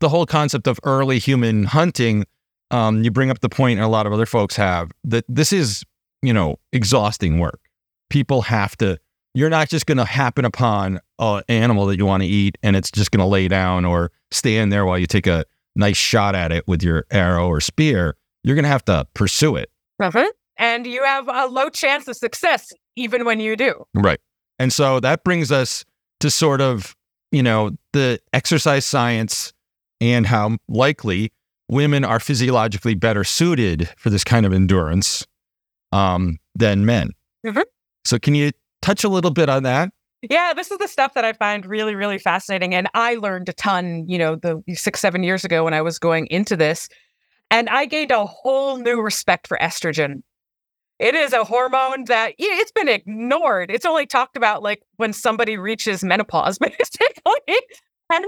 the 0.00 0.08
whole 0.08 0.26
concept 0.26 0.66
of 0.66 0.78
early 0.84 1.18
human 1.18 1.64
hunting, 1.64 2.24
um, 2.70 3.02
you 3.04 3.10
bring 3.10 3.30
up 3.30 3.40
the 3.40 3.48
point, 3.48 3.78
and 3.78 3.84
a 3.84 3.88
lot 3.88 4.06
of 4.06 4.12
other 4.12 4.26
folks 4.26 4.56
have, 4.56 4.90
that 5.04 5.24
this 5.28 5.52
is, 5.52 5.84
you 6.22 6.32
know, 6.32 6.56
exhausting 6.72 7.38
work. 7.38 7.60
People 8.08 8.42
have 8.42 8.76
to 8.78 8.98
you're 9.34 9.50
not 9.50 9.68
just 9.68 9.86
going 9.86 9.98
to 9.98 10.04
happen 10.04 10.44
upon 10.44 11.00
an 11.18 11.42
animal 11.48 11.86
that 11.86 11.96
you 11.96 12.06
want 12.06 12.22
to 12.22 12.28
eat 12.28 12.58
and 12.62 12.76
it's 12.76 12.90
just 12.90 13.10
going 13.10 13.20
to 13.20 13.26
lay 13.26 13.48
down 13.48 13.84
or 13.84 14.10
stand 14.32 14.72
there 14.72 14.84
while 14.84 14.98
you 14.98 15.06
take 15.06 15.26
a 15.26 15.44
nice 15.76 15.96
shot 15.96 16.34
at 16.34 16.52
it 16.52 16.66
with 16.66 16.82
your 16.82 17.06
arrow 17.10 17.48
or 17.48 17.60
spear. 17.60 18.16
You're 18.44 18.56
going 18.56 18.64
to 18.64 18.70
have 18.70 18.84
to 18.86 19.06
pursue 19.14 19.56
it. 19.56 19.70
Uh-huh. 20.00 20.30
And 20.58 20.86
you 20.86 21.02
have 21.04 21.28
a 21.28 21.46
low 21.46 21.68
chance 21.70 22.08
of 22.08 22.16
success 22.16 22.72
even 22.96 23.24
when 23.24 23.40
you 23.40 23.56
do. 23.56 23.84
Right. 23.94 24.20
And 24.58 24.72
so 24.72 25.00
that 25.00 25.24
brings 25.24 25.50
us 25.50 25.84
to 26.20 26.30
sort 26.30 26.60
of, 26.60 26.94
you 27.30 27.42
know, 27.42 27.70
the 27.92 28.20
exercise 28.32 28.84
science 28.84 29.52
and 30.00 30.26
how 30.26 30.58
likely 30.68 31.32
women 31.68 32.04
are 32.04 32.20
physiologically 32.20 32.94
better 32.94 33.24
suited 33.24 33.88
for 33.96 34.10
this 34.10 34.24
kind 34.24 34.44
of 34.44 34.52
endurance 34.52 35.26
um, 35.90 36.38
than 36.54 36.84
men. 36.84 37.10
Mm-hmm. 37.46 37.62
So, 38.04 38.18
can 38.18 38.34
you 38.34 38.50
touch 38.82 39.04
a 39.04 39.08
little 39.08 39.30
bit 39.30 39.48
on 39.48 39.62
that? 39.62 39.90
Yeah, 40.22 40.52
this 40.54 40.70
is 40.70 40.78
the 40.78 40.86
stuff 40.86 41.14
that 41.14 41.24
I 41.24 41.32
find 41.32 41.66
really, 41.66 41.96
really 41.96 42.18
fascinating. 42.18 42.74
And 42.74 42.88
I 42.94 43.16
learned 43.16 43.48
a 43.48 43.52
ton, 43.52 44.04
you 44.08 44.18
know, 44.18 44.36
the 44.36 44.62
six, 44.74 45.00
seven 45.00 45.24
years 45.24 45.44
ago 45.44 45.64
when 45.64 45.74
I 45.74 45.82
was 45.82 45.98
going 45.98 46.28
into 46.28 46.56
this. 46.56 46.88
And 47.50 47.68
I 47.68 47.86
gained 47.86 48.12
a 48.12 48.24
whole 48.24 48.78
new 48.78 49.00
respect 49.02 49.48
for 49.48 49.58
estrogen. 49.60 50.22
It 51.00 51.16
is 51.16 51.32
a 51.32 51.42
hormone 51.42 52.04
that 52.04 52.34
it's 52.38 52.70
been 52.70 52.88
ignored. 52.88 53.72
It's 53.72 53.84
only 53.84 54.06
talked 54.06 54.36
about 54.36 54.62
like 54.62 54.82
when 54.96 55.12
somebody 55.12 55.56
reaches 55.56 56.04
menopause, 56.04 56.58
basically. 56.60 57.56
and 58.08 58.24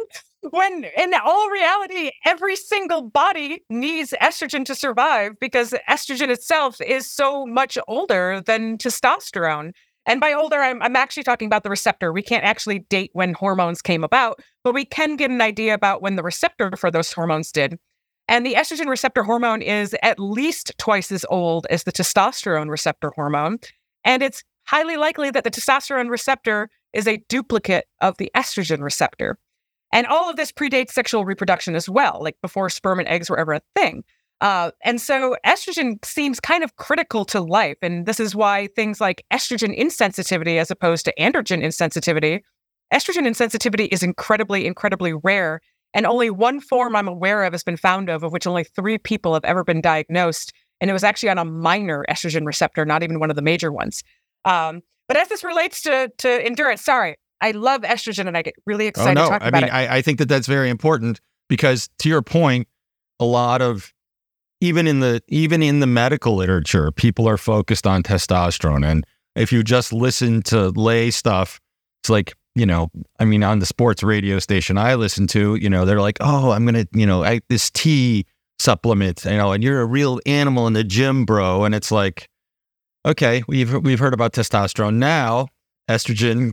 when 0.51 0.85
in 0.97 1.15
all 1.25 1.49
reality, 1.51 2.11
every 2.27 2.57
single 2.57 3.03
body 3.03 3.63
needs 3.71 4.13
estrogen 4.21 4.65
to 4.65 4.75
survive 4.75 5.39
because 5.41 5.73
estrogen 5.89 6.29
itself 6.29 6.81
is 6.81 7.09
so 7.09 7.47
much 7.47 7.79
older 7.87 8.43
than 8.45 8.79
testosterone. 8.79 9.71
And 10.07 10.21
by 10.21 10.33
older, 10.33 10.57
I'm, 10.57 10.83
I'm 10.83 10.97
actually 10.97 11.23
talking 11.23 11.47
about 11.47 11.63
the 11.63 11.71
receptor. 11.71 12.13
We 12.13 12.23
can't 12.23 12.45
actually 12.45 12.81
date 12.81 13.11
when 13.15 13.33
hormones 13.33 13.81
came 13.81 14.05
about, 14.05 14.41
but 14.63 14.75
we 14.75 14.85
can 14.85 15.17
get 15.17 15.31
an 15.31 15.41
idea 15.41 15.75
about 15.75 16.03
when 16.03 16.17
the 16.17 16.23
receptor 16.23 16.71
for 16.77 16.91
those 16.91 17.13
hormones 17.13 17.51
did. 17.51 17.79
And 18.29 18.45
the 18.45 18.55
estrogen 18.55 18.87
receptor 18.87 19.23
hormone 19.23 19.63
is 19.63 19.95
at 20.03 20.19
least 20.19 20.73
twice 20.79 21.13
as 21.13 21.27
old 21.29 21.67
as 21.69 21.85
the 21.85 21.93
testosterone 21.93 22.71
receptor 22.71 23.13
hormone. 23.15 23.59
And 24.05 24.23
it's 24.23 24.43
highly 24.67 24.97
likely 24.97 25.31
that 25.31 25.45
the 25.45 25.51
testosterone 25.51 26.11
receptor 26.11 26.71
is 26.93 27.07
a 27.07 27.23
duplicate 27.29 27.87
of 28.01 28.17
the 28.19 28.31
estrogen 28.35 28.83
receptor. 28.83 29.39
And 29.93 30.07
all 30.07 30.31
of 30.31 30.37
this 30.37 30.53
predates 30.53 30.91
sexual 30.91 31.25
reproduction 31.25 31.75
as 31.75 31.89
well, 31.89 32.19
like 32.21 32.37
before 32.41 32.71
sperm 32.71 32.99
and 32.99 33.09
eggs 33.09 33.31
were 33.31 33.39
ever 33.39 33.53
a 33.53 33.61
thing. 33.77 34.05
Uh, 34.45 34.71
and 34.83 35.01
so 35.01 35.35
estrogen 35.47 36.05
seems 36.05 36.39
kind 36.39 36.63
of 36.63 36.77
critical 36.77 37.25
to 37.25 37.41
life. 37.41 37.79
And 37.81 38.05
this 38.05 38.21
is 38.21 38.37
why 38.37 38.69
things 38.77 39.01
like 39.01 39.25
estrogen 39.33 39.75
insensitivity, 39.77 40.61
as 40.61 40.71
opposed 40.71 41.07
to 41.07 41.15
androgen 41.19 41.65
insensitivity, 41.65 42.41
estrogen 42.93 43.27
insensitivity 43.27 43.89
is 43.91 44.03
incredibly, 44.03 44.67
incredibly 44.67 45.15
rare. 45.15 45.63
And 45.95 46.05
only 46.05 46.29
one 46.29 46.61
form 46.61 46.95
I'm 46.95 47.09
aware 47.09 47.45
of 47.45 47.55
has 47.55 47.65
been 47.65 47.79
found 47.79 48.11
of, 48.11 48.23
of 48.23 48.33
which 48.33 48.47
only 48.47 48.65
three 48.65 48.99
people 48.99 49.33
have 49.33 49.47
ever 49.47 49.65
been 49.65 49.81
diagnosed. 49.81 50.53
And 50.79 50.91
it 50.91 50.93
was 50.93 51.05
actually 51.05 51.31
on 51.31 51.39
a 51.39 51.45
minor 51.47 52.05
estrogen 52.11 52.45
receptor, 52.45 52.85
not 52.85 53.03
even 53.03 53.21
one 53.21 53.31
of 53.31 53.37
the 53.37 53.43
major 53.43 53.73
ones. 53.73 54.05
Um, 54.45 54.83
but 55.09 55.17
as 55.17 55.29
this 55.29 55.43
relates 55.43 55.81
to, 55.83 56.13
to 56.19 56.45
endurance, 56.45 56.83
sorry, 56.83 57.17
I 57.41 57.53
love 57.53 57.81
estrogen 57.81 58.27
and 58.29 58.37
I 58.37 58.43
get 58.43 58.57
really 58.67 58.85
oh, 58.85 58.89
excited 58.89 59.23
oh, 59.23 59.31
no. 59.31 59.39
I 59.41 59.51
mean, 59.51 59.65
I, 59.65 59.97
I 59.97 60.03
think 60.03 60.19
that 60.19 60.29
that's 60.29 60.47
very 60.47 60.69
important 60.69 61.23
because 61.49 61.89
to 62.01 62.11
your 62.11 62.21
point, 62.21 62.69
a 63.19 63.25
lot 63.25 63.63
of 63.63 63.94
even 64.65 64.87
in 64.87 65.01
the 65.01 65.23
even 65.29 65.63
in 65.63 65.81
the 65.81 65.87
medical 65.87 66.35
literature, 66.35 66.91
people 66.91 67.29
are 67.29 67.37
focused 67.37 67.87
on 67.87 68.03
testosterone. 68.03 68.85
And 68.87 69.05
if 69.37 69.53
you 69.53 69.63
just 69.63 69.93
listen 69.93 70.43
to 70.45 70.71
lay 70.71 71.11
stuff, 71.11 71.61
it's 72.03 72.09
like, 72.09 72.35
you 72.55 72.65
know, 72.65 72.91
I 73.19 73.27
mean, 73.27 73.43
on 73.43 73.59
the 73.59 73.67
sports 73.67 74.03
radio 74.03 74.39
station 74.39 74.79
I 74.79 74.95
listen 74.95 75.27
to, 75.29 75.57
you 75.57 75.69
know, 75.69 75.85
they're 75.85 76.01
like, 76.01 76.17
oh, 76.21 76.53
I'm 76.53 76.65
gonna, 76.65 76.87
you 76.95 77.05
know, 77.05 77.23
I, 77.23 77.41
this 77.51 77.71
tea 77.71 78.25
supplement, 78.59 79.25
you 79.27 79.33
know, 79.37 79.53
and 79.53 79.63
you're 79.63 79.83
a 79.83 79.87
real 79.87 80.19
animal 80.25 80.67
in 80.67 80.73
the 80.73 80.85
gym, 80.85 81.27
bro. 81.27 81.65
And 81.65 81.75
it's 81.75 81.93
like, 81.93 82.29
okay, 83.05 83.43
we've 83.47 83.73
we've 83.85 83.99
heard 83.99 84.15
about 84.15 84.33
testosterone. 84.33 84.95
Now, 84.95 85.49
estrogen, 85.91 86.53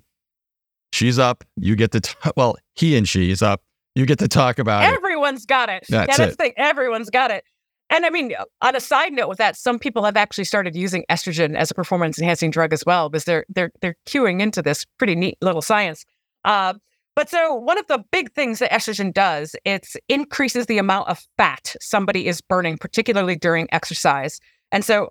she's 0.91 1.17
up. 1.17 1.45
You 1.55 1.77
get 1.77 1.91
to 1.91 2.01
t- 2.01 2.13
well, 2.35 2.57
he 2.75 2.97
and 2.97 3.07
she 3.07 3.31
is 3.31 3.41
up. 3.41 3.61
You 3.95 4.05
get 4.05 4.19
to 4.19 4.27
talk 4.27 4.59
about 4.59 4.83
Everyone's 4.83 4.95
it. 4.95 5.05
Everyone's 5.05 5.45
got 5.45 5.69
it. 5.69 5.85
That's, 5.89 6.17
that's 6.17 6.19
it. 6.19 6.29
the 6.31 6.35
thing. 6.35 6.53
Everyone's 6.57 7.09
got 7.09 7.31
it. 7.31 7.45
And 7.91 8.05
I 8.05 8.09
mean, 8.09 8.33
on 8.61 8.75
a 8.75 8.79
side 8.79 9.11
note 9.11 9.27
with 9.27 9.37
that, 9.37 9.57
some 9.57 9.77
people 9.77 10.05
have 10.05 10.15
actually 10.15 10.45
started 10.45 10.75
using 10.75 11.03
estrogen 11.11 11.55
as 11.55 11.69
a 11.69 11.75
performance 11.75 12.17
enhancing 12.17 12.49
drug 12.49 12.71
as 12.73 12.83
well, 12.85 13.09
because 13.09 13.25
they're 13.25 13.45
they're 13.49 13.71
they're 13.81 13.97
queuing 14.07 14.41
into 14.41 14.61
this 14.61 14.85
pretty 14.97 15.13
neat 15.13 15.37
little 15.41 15.61
science. 15.61 16.05
Uh, 16.45 16.73
but 17.15 17.29
so 17.29 17.53
one 17.53 17.77
of 17.77 17.85
the 17.87 18.01
big 18.11 18.31
things 18.31 18.59
that 18.59 18.71
estrogen 18.71 19.13
does, 19.13 19.55
it 19.65 19.85
increases 20.07 20.67
the 20.67 20.77
amount 20.77 21.09
of 21.09 21.19
fat 21.37 21.75
somebody 21.81 22.27
is 22.27 22.39
burning, 22.39 22.77
particularly 22.77 23.35
during 23.35 23.67
exercise. 23.73 24.39
And 24.71 24.85
so 24.85 25.09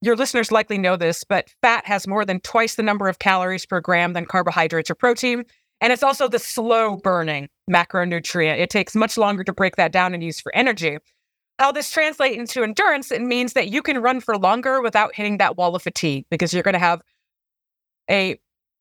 your 0.00 0.14
listeners 0.14 0.52
likely 0.52 0.78
know 0.78 0.96
this, 0.96 1.24
but 1.24 1.48
fat 1.60 1.84
has 1.86 2.06
more 2.06 2.24
than 2.24 2.38
twice 2.40 2.76
the 2.76 2.84
number 2.84 3.08
of 3.08 3.18
calories 3.18 3.66
per 3.66 3.80
gram 3.80 4.12
than 4.12 4.24
carbohydrates 4.26 4.90
or 4.90 4.94
protein. 4.94 5.44
And 5.80 5.92
it's 5.92 6.04
also 6.04 6.28
the 6.28 6.38
slow 6.38 6.96
burning 6.96 7.48
macronutrient. 7.68 8.60
It 8.60 8.70
takes 8.70 8.94
much 8.94 9.18
longer 9.18 9.42
to 9.42 9.52
break 9.52 9.74
that 9.74 9.90
down 9.90 10.14
and 10.14 10.22
use 10.22 10.40
for 10.40 10.54
energy. 10.54 10.98
How 11.58 11.72
this 11.72 11.90
translates 11.90 12.36
into 12.36 12.62
endurance, 12.62 13.12
it 13.12 13.22
means 13.22 13.52
that 13.52 13.68
you 13.68 13.82
can 13.82 13.98
run 14.02 14.20
for 14.20 14.36
longer 14.36 14.80
without 14.80 15.14
hitting 15.14 15.38
that 15.38 15.56
wall 15.56 15.76
of 15.76 15.82
fatigue 15.82 16.26
because 16.30 16.52
you're 16.52 16.62
going 16.62 16.72
to 16.72 16.78
have 16.78 17.02
a 18.10 18.38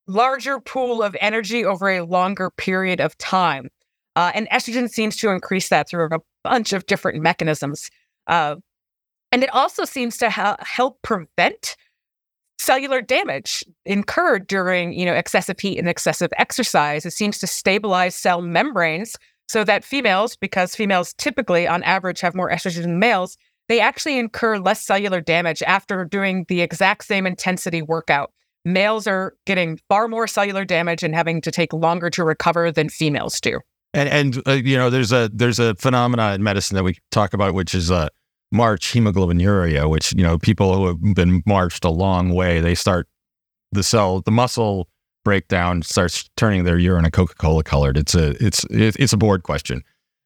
larger 0.07 0.59
pool 0.59 1.03
of 1.03 1.15
energy 1.21 1.63
over 1.63 1.89
a 1.89 2.01
longer 2.01 2.49
period 2.49 2.99
of 2.99 3.17
time. 3.17 3.69
Uh, 4.15 4.31
and 4.33 4.49
estrogen 4.49 4.89
seems 4.89 5.15
to 5.17 5.29
increase 5.29 5.69
that 5.69 5.87
through 5.87 6.09
a 6.11 6.19
bunch 6.43 6.73
of 6.73 6.85
different 6.85 7.21
mechanisms. 7.21 7.89
Uh, 8.27 8.55
and 9.31 9.43
it 9.43 9.53
also 9.53 9.85
seems 9.85 10.17
to 10.17 10.29
ha- 10.29 10.57
help 10.59 11.01
prevent 11.01 11.77
cellular 12.59 13.01
damage 13.01 13.63
incurred 13.85 14.45
during 14.45 14.93
you 14.93 15.03
know 15.03 15.15
excessive 15.15 15.59
heat 15.59 15.79
and 15.79 15.89
excessive 15.89 16.31
exercise. 16.37 17.05
It 17.05 17.11
seems 17.11 17.39
to 17.39 17.47
stabilize 17.47 18.15
cell 18.15 18.41
membranes 18.41 19.15
so 19.51 19.65
that 19.65 19.83
females, 19.83 20.37
because 20.37 20.77
females 20.77 21.13
typically 21.17 21.67
on 21.67 21.83
average 21.83 22.21
have 22.21 22.33
more 22.33 22.49
estrogen 22.49 22.83
than 22.83 22.99
males, 22.99 23.37
they 23.67 23.81
actually 23.81 24.17
incur 24.17 24.57
less 24.59 24.81
cellular 24.81 25.19
damage 25.19 25.61
after 25.63 26.05
doing 26.05 26.45
the 26.47 26.61
exact 26.61 27.03
same 27.03 27.27
intensity 27.27 27.81
workout. 27.81 28.31
Males 28.63 29.07
are 29.07 29.33
getting 29.45 29.77
far 29.89 30.07
more 30.07 30.25
cellular 30.25 30.63
damage 30.63 31.03
and 31.03 31.13
having 31.13 31.41
to 31.41 31.51
take 31.51 31.73
longer 31.73 32.09
to 32.11 32.23
recover 32.23 32.71
than 32.71 32.87
females 32.87 33.41
do. 33.41 33.59
And 33.93 34.07
and 34.07 34.47
uh, 34.47 34.51
you 34.53 34.77
know 34.77 34.89
there's 34.89 35.11
a 35.11 35.29
there's 35.33 35.59
a 35.59 35.75
phenomena 35.75 36.33
in 36.33 36.43
medicine 36.43 36.75
that 36.75 36.83
we 36.85 36.97
talk 37.11 37.33
about 37.33 37.53
which 37.53 37.75
is 37.75 37.91
uh 37.91 38.07
march 38.53 38.93
hemoglobinuria 38.93 39.89
which 39.89 40.13
you 40.13 40.23
know 40.23 40.37
people 40.37 40.73
who 40.73 40.87
have 40.87 41.13
been 41.13 41.43
marched 41.45 41.83
a 41.83 41.89
long 41.89 42.33
way 42.33 42.61
they 42.61 42.73
start 42.73 43.09
the 43.73 43.83
cell 43.83 44.21
the 44.21 44.31
muscle 44.31 44.87
breakdown 45.23 45.81
starts 45.81 46.29
turning 46.37 46.63
their 46.63 46.77
urine 46.77 47.05
a 47.05 47.11
Coca-Cola 47.11 47.63
colored. 47.63 47.97
It's 47.97 48.15
a 48.15 48.31
it's 48.43 48.65
it's 48.69 49.13
a 49.13 49.17
board 49.17 49.43
question. 49.43 49.83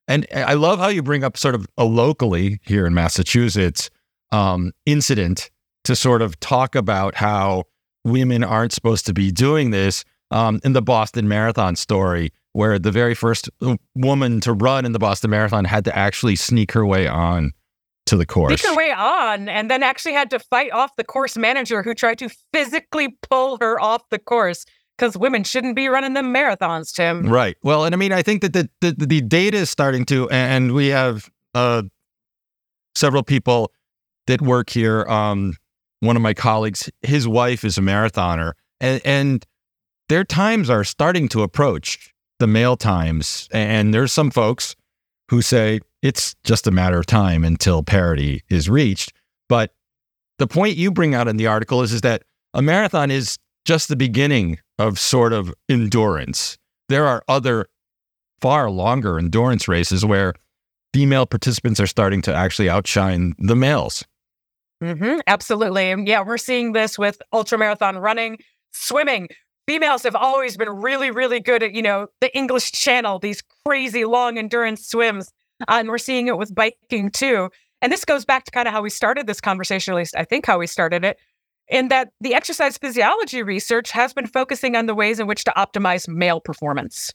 And 0.08 0.26
I 0.34 0.54
love 0.54 0.78
how 0.78 0.88
you 0.88 1.02
bring 1.02 1.24
up 1.24 1.36
sort 1.36 1.54
of 1.54 1.66
a 1.76 1.84
locally 1.84 2.60
here 2.62 2.86
in 2.86 2.94
Massachusetts 2.94 3.90
um, 4.30 4.72
incident 4.84 5.50
to 5.84 5.96
sort 5.96 6.22
of 6.22 6.38
talk 6.38 6.74
about 6.74 7.16
how 7.16 7.64
women 8.04 8.44
aren't 8.44 8.72
supposed 8.72 9.06
to 9.06 9.12
be 9.12 9.32
doing 9.32 9.70
this. 9.70 10.04
Um, 10.32 10.60
in 10.64 10.72
the 10.72 10.82
Boston 10.82 11.28
Marathon 11.28 11.76
story, 11.76 12.32
where 12.52 12.80
the 12.80 12.90
very 12.90 13.14
first 13.14 13.48
woman 13.94 14.40
to 14.40 14.54
run 14.54 14.84
in 14.84 14.90
the 14.90 14.98
Boston 14.98 15.30
Marathon 15.30 15.64
had 15.64 15.84
to 15.84 15.96
actually 15.96 16.34
sneak 16.34 16.72
her 16.72 16.84
way 16.84 17.06
on 17.06 17.52
to 18.06 18.16
the 18.16 18.26
course. 18.26 18.60
Sneak 18.60 18.72
her 18.72 18.76
way 18.76 18.90
on, 18.90 19.48
and 19.48 19.70
then 19.70 19.82
actually 19.82 20.14
had 20.14 20.30
to 20.30 20.38
fight 20.38 20.72
off 20.72 20.96
the 20.96 21.04
course 21.04 21.36
manager 21.36 21.82
who 21.82 21.94
tried 21.94 22.18
to 22.18 22.28
physically 22.52 23.16
pull 23.28 23.58
her 23.60 23.78
off 23.80 24.08
the 24.10 24.18
course 24.18 24.64
because 24.96 25.16
women 25.16 25.44
shouldn't 25.44 25.76
be 25.76 25.88
running 25.88 26.14
the 26.14 26.22
marathons, 26.22 26.92
Tim. 26.92 27.28
Right. 27.28 27.56
Well, 27.62 27.84
and 27.84 27.94
I 27.94 27.98
mean, 27.98 28.12
I 28.12 28.22
think 28.22 28.42
that 28.42 28.52
the 28.52 28.68
the, 28.80 28.92
the 28.92 29.20
data 29.20 29.58
is 29.58 29.70
starting 29.70 30.04
to, 30.06 30.28
and 30.30 30.72
we 30.72 30.88
have 30.88 31.30
uh, 31.54 31.82
several 32.94 33.22
people 33.22 33.72
that 34.26 34.40
work 34.40 34.70
here. 34.70 35.04
Um, 35.04 35.54
one 36.00 36.16
of 36.16 36.22
my 36.22 36.34
colleagues, 36.34 36.90
his 37.02 37.26
wife 37.26 37.64
is 37.64 37.78
a 37.78 37.80
marathoner, 37.80 38.52
and, 38.80 39.00
and 39.04 39.46
their 40.08 40.24
times 40.24 40.70
are 40.70 40.84
starting 40.84 41.28
to 41.28 41.42
approach 41.42 42.12
the 42.38 42.46
male 42.46 42.76
times. 42.76 43.48
And 43.50 43.94
there's 43.94 44.12
some 44.12 44.30
folks 44.30 44.76
who 45.30 45.42
say 45.42 45.80
it's 46.02 46.34
just 46.44 46.66
a 46.66 46.70
matter 46.70 46.98
of 46.98 47.06
time 47.06 47.44
until 47.44 47.82
parity 47.82 48.42
is 48.48 48.68
reached. 48.68 49.12
But 49.48 49.74
the 50.38 50.46
point 50.46 50.76
you 50.76 50.90
bring 50.90 51.14
out 51.14 51.28
in 51.28 51.36
the 51.36 51.46
article 51.46 51.82
is, 51.82 51.92
is 51.92 52.02
that 52.02 52.22
a 52.52 52.62
marathon 52.62 53.10
is 53.10 53.38
just 53.64 53.88
the 53.88 53.96
beginning 53.96 54.58
of 54.78 54.98
sort 54.98 55.32
of 55.32 55.52
endurance. 55.68 56.58
There 56.88 57.06
are 57.06 57.22
other 57.28 57.66
far 58.40 58.70
longer 58.70 59.18
endurance 59.18 59.68
races 59.68 60.04
where 60.04 60.34
female 60.92 61.26
participants 61.26 61.80
are 61.80 61.86
starting 61.86 62.22
to 62.22 62.34
actually 62.34 62.68
outshine 62.68 63.34
the 63.38 63.56
males. 63.56 64.04
Mm-hmm, 64.82 65.20
absolutely. 65.26 65.90
And 65.90 66.06
yeah, 66.06 66.22
we're 66.22 66.38
seeing 66.38 66.72
this 66.72 66.98
with 66.98 67.20
ultramarathon 67.32 68.00
running, 68.00 68.38
swimming. 68.72 69.28
Females 69.66 70.02
have 70.04 70.14
always 70.14 70.56
been 70.56 70.68
really, 70.68 71.10
really 71.10 71.40
good 71.40 71.62
at, 71.62 71.74
you 71.74 71.82
know, 71.82 72.08
the 72.20 72.34
English 72.36 72.72
Channel, 72.72 73.18
these 73.18 73.42
crazy 73.66 74.04
long 74.04 74.38
endurance 74.38 74.86
swims. 74.86 75.32
Uh, 75.62 75.76
and 75.78 75.88
we're 75.88 75.98
seeing 75.98 76.28
it 76.28 76.38
with 76.38 76.54
biking 76.54 77.10
too. 77.10 77.50
And 77.82 77.90
this 77.90 78.04
goes 78.04 78.24
back 78.24 78.44
to 78.44 78.50
kind 78.50 78.68
of 78.68 78.74
how 78.74 78.82
we 78.82 78.90
started 78.90 79.26
this 79.26 79.40
conversation, 79.40 79.92
at 79.92 79.96
least 79.96 80.14
I 80.16 80.24
think 80.24 80.46
how 80.46 80.58
we 80.58 80.66
started 80.66 81.04
it, 81.04 81.18
in 81.68 81.88
that 81.88 82.10
the 82.20 82.34
exercise 82.34 82.78
physiology 82.78 83.42
research 83.42 83.90
has 83.90 84.12
been 84.12 84.26
focusing 84.26 84.76
on 84.76 84.86
the 84.86 84.94
ways 84.94 85.18
in 85.18 85.26
which 85.26 85.44
to 85.44 85.52
optimize 85.56 86.08
male 86.08 86.40
performance. 86.40 87.12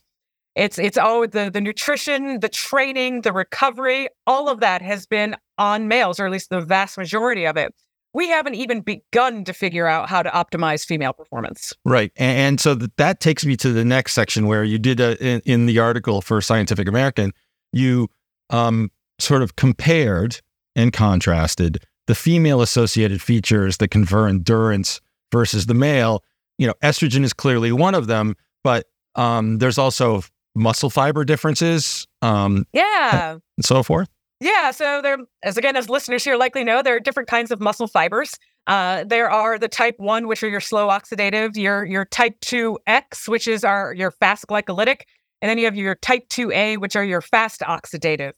It's 0.54 0.78
it's 0.78 0.98
all 0.98 1.26
the 1.26 1.50
the 1.50 1.60
nutrition, 1.60 2.40
the 2.40 2.48
training, 2.48 3.22
the 3.22 3.32
recovery, 3.32 4.08
all 4.26 4.48
of 4.48 4.60
that 4.60 4.82
has 4.82 5.06
been 5.06 5.36
on 5.56 5.88
males, 5.88 6.20
or 6.20 6.26
at 6.26 6.32
least 6.32 6.50
the 6.50 6.60
vast 6.60 6.98
majority 6.98 7.46
of 7.46 7.56
it. 7.56 7.74
We 8.14 8.28
haven't 8.28 8.56
even 8.56 8.82
begun 8.82 9.44
to 9.44 9.54
figure 9.54 9.86
out 9.86 10.10
how 10.10 10.22
to 10.22 10.28
optimize 10.28 10.84
female 10.84 11.14
performance. 11.14 11.72
Right, 11.86 12.12
and, 12.16 12.38
and 12.38 12.60
so 12.60 12.74
that, 12.74 12.96
that 12.98 13.20
takes 13.20 13.46
me 13.46 13.56
to 13.56 13.72
the 13.72 13.86
next 13.86 14.12
section 14.12 14.46
where 14.46 14.62
you 14.62 14.78
did 14.78 15.00
a, 15.00 15.16
in, 15.24 15.40
in 15.46 15.64
the 15.64 15.78
article 15.78 16.20
for 16.20 16.42
Scientific 16.42 16.86
American, 16.86 17.32
you 17.72 18.08
um, 18.50 18.90
sort 19.18 19.40
of 19.40 19.56
compared 19.56 20.42
and 20.76 20.92
contrasted 20.92 21.82
the 22.06 22.14
female 22.14 22.60
associated 22.62 23.22
features 23.22 23.76
that 23.78 23.88
confer 23.88 24.26
endurance 24.28 25.00
versus 25.30 25.66
the 25.66 25.74
male, 25.74 26.22
you 26.58 26.66
know, 26.66 26.74
estrogen 26.82 27.24
is 27.24 27.32
clearly 27.32 27.72
one 27.72 27.94
of 27.94 28.06
them, 28.06 28.34
but 28.64 28.86
um, 29.14 29.58
there's 29.58 29.78
also 29.78 30.22
muscle 30.54 30.90
fiber 30.90 31.24
differences, 31.24 32.06
um, 32.20 32.66
Yeah. 32.72 33.32
and 33.56 33.64
so 33.64 33.82
forth. 33.82 34.08
Yeah, 34.40 34.72
so 34.72 35.00
there, 35.02 35.18
as 35.44 35.56
again, 35.56 35.76
as 35.76 35.88
listeners 35.88 36.24
here 36.24 36.36
likely 36.36 36.64
know, 36.64 36.82
there 36.82 36.96
are 36.96 37.00
different 37.00 37.28
kinds 37.28 37.50
of 37.52 37.60
muscle 37.60 37.86
fibers. 37.86 38.36
Uh, 38.66 39.04
there 39.04 39.30
are 39.30 39.56
the 39.58 39.68
type 39.68 39.94
one, 39.98 40.26
which 40.26 40.42
are 40.42 40.48
your 40.48 40.60
slow 40.60 40.88
oxidative, 40.88 41.56
your 41.56 41.84
your 41.84 42.04
type 42.04 42.34
two 42.40 42.78
X, 42.86 43.28
which 43.28 43.46
is 43.46 43.62
our 43.64 43.94
your 43.94 44.10
fast 44.10 44.46
glycolytic, 44.48 45.02
and 45.40 45.48
then 45.48 45.58
you 45.58 45.64
have 45.64 45.76
your 45.76 45.94
type 45.94 46.28
two 46.28 46.50
A, 46.52 46.76
which 46.76 46.96
are 46.96 47.04
your 47.04 47.20
fast 47.20 47.60
oxidative. 47.60 48.32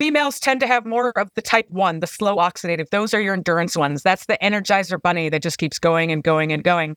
Females 0.00 0.40
tend 0.40 0.60
to 0.60 0.66
have 0.66 0.84
more 0.84 1.16
of 1.18 1.28
the 1.36 1.42
type 1.42 1.66
one, 1.70 2.00
the 2.00 2.06
slow 2.06 2.36
oxidative. 2.36 2.90
Those 2.90 3.14
are 3.14 3.20
your 3.20 3.34
endurance 3.34 3.76
ones. 3.76 4.02
That's 4.02 4.26
the 4.26 4.36
energizer 4.42 5.00
bunny 5.00 5.28
that 5.28 5.42
just 5.42 5.58
keeps 5.58 5.78
going 5.78 6.10
and 6.10 6.22
going 6.22 6.52
and 6.52 6.64
going. 6.64 6.96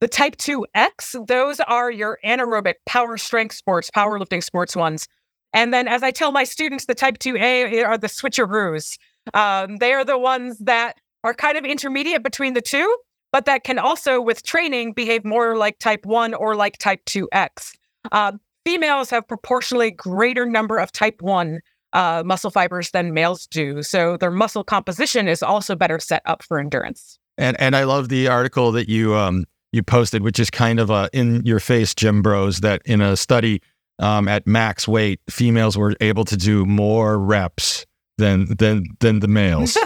The 0.00 0.08
type 0.08 0.36
2X, 0.36 1.28
those 1.28 1.60
are 1.60 1.90
your 1.90 2.18
anaerobic 2.24 2.74
power 2.86 3.16
strength 3.16 3.54
sports, 3.54 3.88
powerlifting 3.94 4.42
sports 4.42 4.74
ones. 4.74 5.06
And 5.52 5.72
then, 5.72 5.86
as 5.86 6.02
I 6.02 6.10
tell 6.10 6.32
my 6.32 6.42
students, 6.42 6.86
the 6.86 6.94
type 6.94 7.18
2A 7.18 7.86
are 7.86 7.98
the 7.98 8.08
switcheroos. 8.08 8.98
Um, 9.34 9.76
they 9.76 9.92
are 9.92 10.04
the 10.04 10.18
ones 10.18 10.58
that 10.58 10.96
are 11.22 11.34
kind 11.34 11.56
of 11.56 11.64
intermediate 11.64 12.24
between 12.24 12.54
the 12.54 12.60
two, 12.60 12.96
but 13.30 13.44
that 13.44 13.62
can 13.62 13.78
also, 13.78 14.20
with 14.20 14.42
training, 14.42 14.92
behave 14.94 15.24
more 15.24 15.56
like 15.56 15.78
type 15.78 16.04
1 16.04 16.34
or 16.34 16.56
like 16.56 16.78
type 16.78 17.04
2X. 17.04 17.76
Uh, 18.10 18.32
females 18.64 19.10
have 19.10 19.28
proportionally 19.28 19.92
greater 19.92 20.46
number 20.46 20.78
of 20.78 20.90
type 20.90 21.22
1 21.22 21.60
uh, 21.92 22.22
muscle 22.24 22.50
fibers 22.50 22.90
than 22.90 23.14
males 23.14 23.46
do. 23.46 23.82
So 23.82 24.16
their 24.16 24.30
muscle 24.30 24.64
composition 24.64 25.28
is 25.28 25.42
also 25.42 25.76
better 25.76 25.98
set 25.98 26.22
up 26.24 26.42
for 26.42 26.58
endurance. 26.58 27.18
And 27.38 27.58
and 27.60 27.74
I 27.74 27.84
love 27.84 28.08
the 28.08 28.28
article 28.28 28.72
that 28.72 28.88
you 28.88 29.14
um 29.14 29.46
you 29.72 29.82
posted, 29.82 30.22
which 30.22 30.38
is 30.38 30.50
kind 30.50 30.78
of 30.78 30.90
a 30.90 31.08
in 31.12 31.44
your 31.44 31.60
face 31.60 31.94
gym 31.94 32.22
bros 32.22 32.60
that 32.60 32.82
in 32.84 33.00
a 33.00 33.16
study 33.16 33.62
um, 33.98 34.28
at 34.28 34.46
max 34.46 34.86
weight, 34.86 35.20
females 35.30 35.76
were 35.78 35.94
able 36.00 36.24
to 36.24 36.36
do 36.36 36.66
more 36.66 37.18
reps 37.18 37.86
than 38.18 38.54
than 38.56 38.84
than 39.00 39.20
the 39.20 39.28
males. 39.28 39.76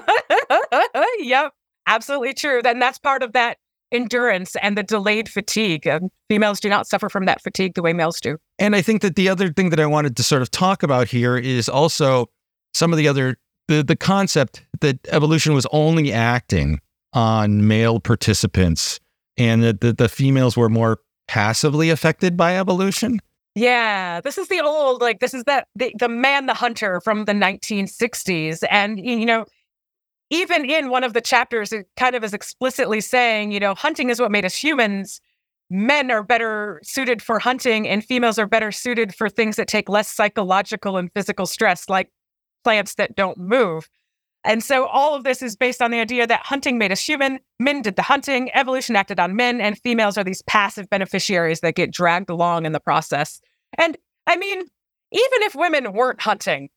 yep, 1.19 1.53
absolutely 1.87 2.35
true. 2.35 2.63
Then 2.63 2.79
that's 2.79 2.99
part 2.99 3.23
of 3.23 3.33
that 3.33 3.59
endurance 3.93 4.57
and 4.63 4.77
the 4.77 4.83
delayed 4.83 5.29
fatigue. 5.29 5.87
Um, 5.87 6.11
females 6.29 6.61
do 6.61 6.69
not 6.69 6.87
suffer 6.87 7.09
from 7.09 7.25
that 7.27 7.43
fatigue 7.43 7.75
the 7.75 7.83
way 7.83 7.93
males 7.93 8.21
do. 8.21 8.37
And 8.59 8.75
I 8.75 8.83
think 8.83 9.03
that 9.03 9.17
the 9.17 9.29
other 9.29 9.53
thing 9.53 9.71
that 9.71 9.81
I 9.81 9.87
wanted 9.87 10.17
to 10.17 10.23
sort 10.23 10.43
of 10.43 10.51
talk 10.51 10.83
about 10.83 11.09
here 11.09 11.37
is 11.37 11.69
also 11.69 12.27
some 12.75 12.93
of 12.93 12.99
the 12.99 13.09
other 13.09 13.37
the, 13.69 13.83
the 13.83 13.97
concept 13.97 14.65
that 14.81 14.99
evolution 15.09 15.53
was 15.55 15.67
only 15.73 16.13
acting 16.13 16.81
on 17.13 17.67
male 17.67 17.99
participants 17.99 19.01
and 19.37 19.63
that 19.63 19.81
the, 19.81 19.93
the 19.93 20.09
females 20.09 20.57
were 20.57 20.69
more 20.69 21.01
passively 21.29 21.91
affected 21.91 22.37
by 22.37 22.57
evolution. 22.57 23.19
Yeah, 23.55 24.21
this 24.21 24.37
is 24.37 24.49
the 24.49 24.61
old 24.61 25.01
like 25.01 25.21
this 25.21 25.33
is 25.33 25.45
that 25.45 25.67
the, 25.75 25.93
the 25.99 26.09
man 26.09 26.47
the 26.47 26.55
hunter 26.55 27.01
from 27.01 27.25
the 27.25 27.33
1960s 27.33 28.63
and 28.71 29.05
you 29.05 29.25
know 29.25 29.47
even 30.31 30.69
in 30.69 30.91
one 30.91 31.05
of 31.05 31.13
the 31.13 31.21
chapters 31.21 31.73
it 31.73 31.87
kind 31.97 32.15
of 32.15 32.25
is 32.25 32.35
explicitly 32.35 33.01
saying, 33.01 33.53
you 33.53 33.61
know, 33.61 33.75
hunting 33.75 34.11
is 34.11 34.21
what 34.21 34.31
made 34.31 34.45
us 34.45 34.57
humans. 34.57 35.21
Men 35.69 36.11
are 36.11 36.23
better 36.23 36.81
suited 36.85 37.21
for 37.21 37.39
hunting 37.39 37.89
and 37.89 38.05
females 38.05 38.39
are 38.39 38.47
better 38.47 38.71
suited 38.71 39.15
for 39.15 39.29
things 39.29 39.57
that 39.57 39.69
take 39.69 39.89
less 39.89 40.09
psychological 40.09 40.97
and 40.97 41.11
physical 41.13 41.47
stress 41.47 41.89
like 41.89 42.11
plants 42.65 42.95
that 42.95 43.17
don't 43.17 43.39
move. 43.39 43.89
And 44.45 44.63
so 44.63 44.87
all 44.87 45.17
of 45.17 45.25
this 45.25 45.43
is 45.43 45.57
based 45.57 45.83
on 45.83 45.91
the 45.91 45.99
idea 45.99 46.25
that 46.27 46.47
hunting 46.47 46.79
made 46.79 46.93
us 46.93 47.05
human, 47.05 47.41
men 47.59 47.83
did 47.83 47.97
the 47.97 48.03
hunting, 48.03 48.49
evolution 48.55 48.95
acted 48.95 49.19
on 49.19 49.35
men, 49.35 49.61
and 49.61 49.77
females 49.77 50.17
are 50.17 50.23
these 50.23 50.43
passive 50.43 50.89
beneficiaries 50.89 51.61
that 51.61 51.75
get 51.75 51.91
dragged 51.91 52.31
along 52.31 52.65
in 52.65 52.71
the 52.71 52.79
process. 52.79 53.41
And 53.77 53.97
I 54.29 54.37
mean, 54.37 54.59
even 54.59 55.43
if 55.43 55.57
women 55.57 55.93
weren't 55.93 56.21
hunting, 56.21 56.69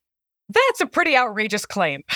that's 0.49 0.81
a 0.81 0.85
pretty 0.85 1.15
outrageous 1.15 1.65
claim. 1.65 2.03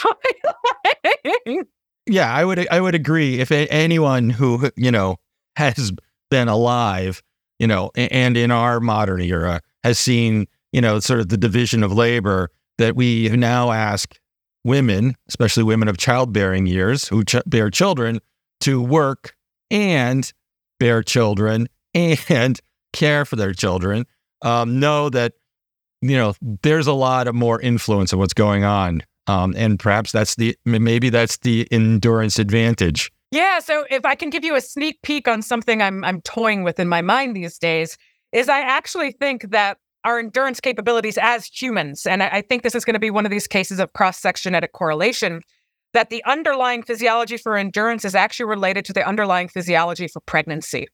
Yeah, 2.05 2.33
I 2.33 2.43
would 2.43 2.67
I 2.69 2.81
would 2.81 2.95
agree. 2.95 3.39
If 3.39 3.51
anyone 3.51 4.29
who 4.29 4.69
you 4.75 4.91
know 4.91 5.17
has 5.55 5.91
been 6.29 6.47
alive, 6.47 7.23
you 7.59 7.67
know, 7.67 7.91
and 7.95 8.35
in 8.35 8.51
our 8.51 8.79
modern 8.79 9.21
era 9.21 9.61
has 9.83 9.97
seen 9.99 10.47
you 10.73 10.81
know 10.81 10.99
sort 10.99 11.21
of 11.21 11.29
the 11.29 11.37
division 11.37 11.81
of 11.81 11.93
labor 11.93 12.49
that 12.77 12.95
we 12.95 13.29
now 13.29 13.71
ask 13.71 14.19
women, 14.65 15.15
especially 15.29 15.63
women 15.63 15.87
of 15.87 15.97
childbearing 15.97 16.65
years 16.65 17.07
who 17.07 17.23
ch- 17.23 17.35
bear 17.45 17.69
children, 17.69 18.19
to 18.61 18.81
work 18.81 19.35
and 19.71 20.33
bear 20.79 21.03
children 21.03 21.67
and 21.93 22.59
care 22.93 23.25
for 23.25 23.35
their 23.35 23.53
children, 23.53 24.05
um, 24.41 24.79
know 24.79 25.09
that 25.09 25.33
you 26.03 26.17
know 26.17 26.33
there's 26.61 26.87
a 26.87 26.93
lot 26.93 27.27
of 27.27 27.35
more 27.35 27.61
influence 27.61 28.13
of 28.13 28.19
what's 28.19 28.33
going 28.33 28.63
on, 28.63 29.01
um, 29.27 29.53
and 29.57 29.79
perhaps 29.79 30.11
that's 30.11 30.35
the 30.35 30.55
maybe 30.65 31.09
that's 31.09 31.37
the 31.37 31.67
endurance 31.71 32.37
advantage. 32.39 33.11
yeah, 33.31 33.59
so 33.59 33.85
if 33.89 34.05
I 34.05 34.15
can 34.15 34.29
give 34.29 34.43
you 34.43 34.55
a 34.55 34.61
sneak 34.61 35.01
peek 35.01 35.27
on 35.27 35.41
something 35.41 35.81
I'm 35.81 36.03
I'm 36.03 36.21
toying 36.21 36.63
with 36.63 36.79
in 36.79 36.87
my 36.87 37.01
mind 37.01 37.35
these 37.35 37.57
days, 37.57 37.97
is 38.31 38.49
I 38.49 38.59
actually 38.59 39.11
think 39.11 39.49
that 39.51 39.77
our 40.03 40.19
endurance 40.19 40.59
capabilities 40.59 41.17
as 41.17 41.45
humans, 41.45 42.05
and 42.05 42.21
I, 42.21 42.27
I 42.27 42.41
think 42.41 42.63
this 42.63 42.75
is 42.75 42.83
going 42.83 42.95
to 42.95 42.99
be 42.99 43.09
one 43.09 43.25
of 43.25 43.31
these 43.31 43.47
cases 43.47 43.79
of 43.79 43.93
cross-sex 43.93 44.41
genetic 44.41 44.73
correlation, 44.73 45.41
that 45.93 46.09
the 46.09 46.23
underlying 46.25 46.83
physiology 46.83 47.37
for 47.37 47.55
endurance 47.55 48.03
is 48.03 48.13
actually 48.13 48.47
related 48.47 48.83
to 48.85 48.93
the 48.93 49.07
underlying 49.07 49.47
physiology 49.47 50.07
for 50.07 50.19
pregnancy. 50.19 50.87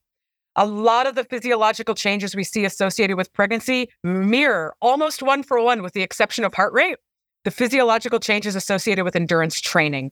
A 0.59 0.65
lot 0.65 1.07
of 1.07 1.15
the 1.15 1.23
physiological 1.23 1.95
changes 1.95 2.35
we 2.35 2.43
see 2.43 2.65
associated 2.65 3.15
with 3.15 3.31
pregnancy 3.31 3.89
mirror 4.03 4.75
almost 4.81 5.23
one 5.23 5.41
for 5.41 5.63
one, 5.63 5.81
with 5.81 5.93
the 5.93 6.01
exception 6.01 6.43
of 6.43 6.53
heart 6.53 6.73
rate, 6.73 6.97
the 7.45 7.51
physiological 7.51 8.19
changes 8.19 8.57
associated 8.57 9.05
with 9.05 9.15
endurance 9.15 9.61
training. 9.61 10.11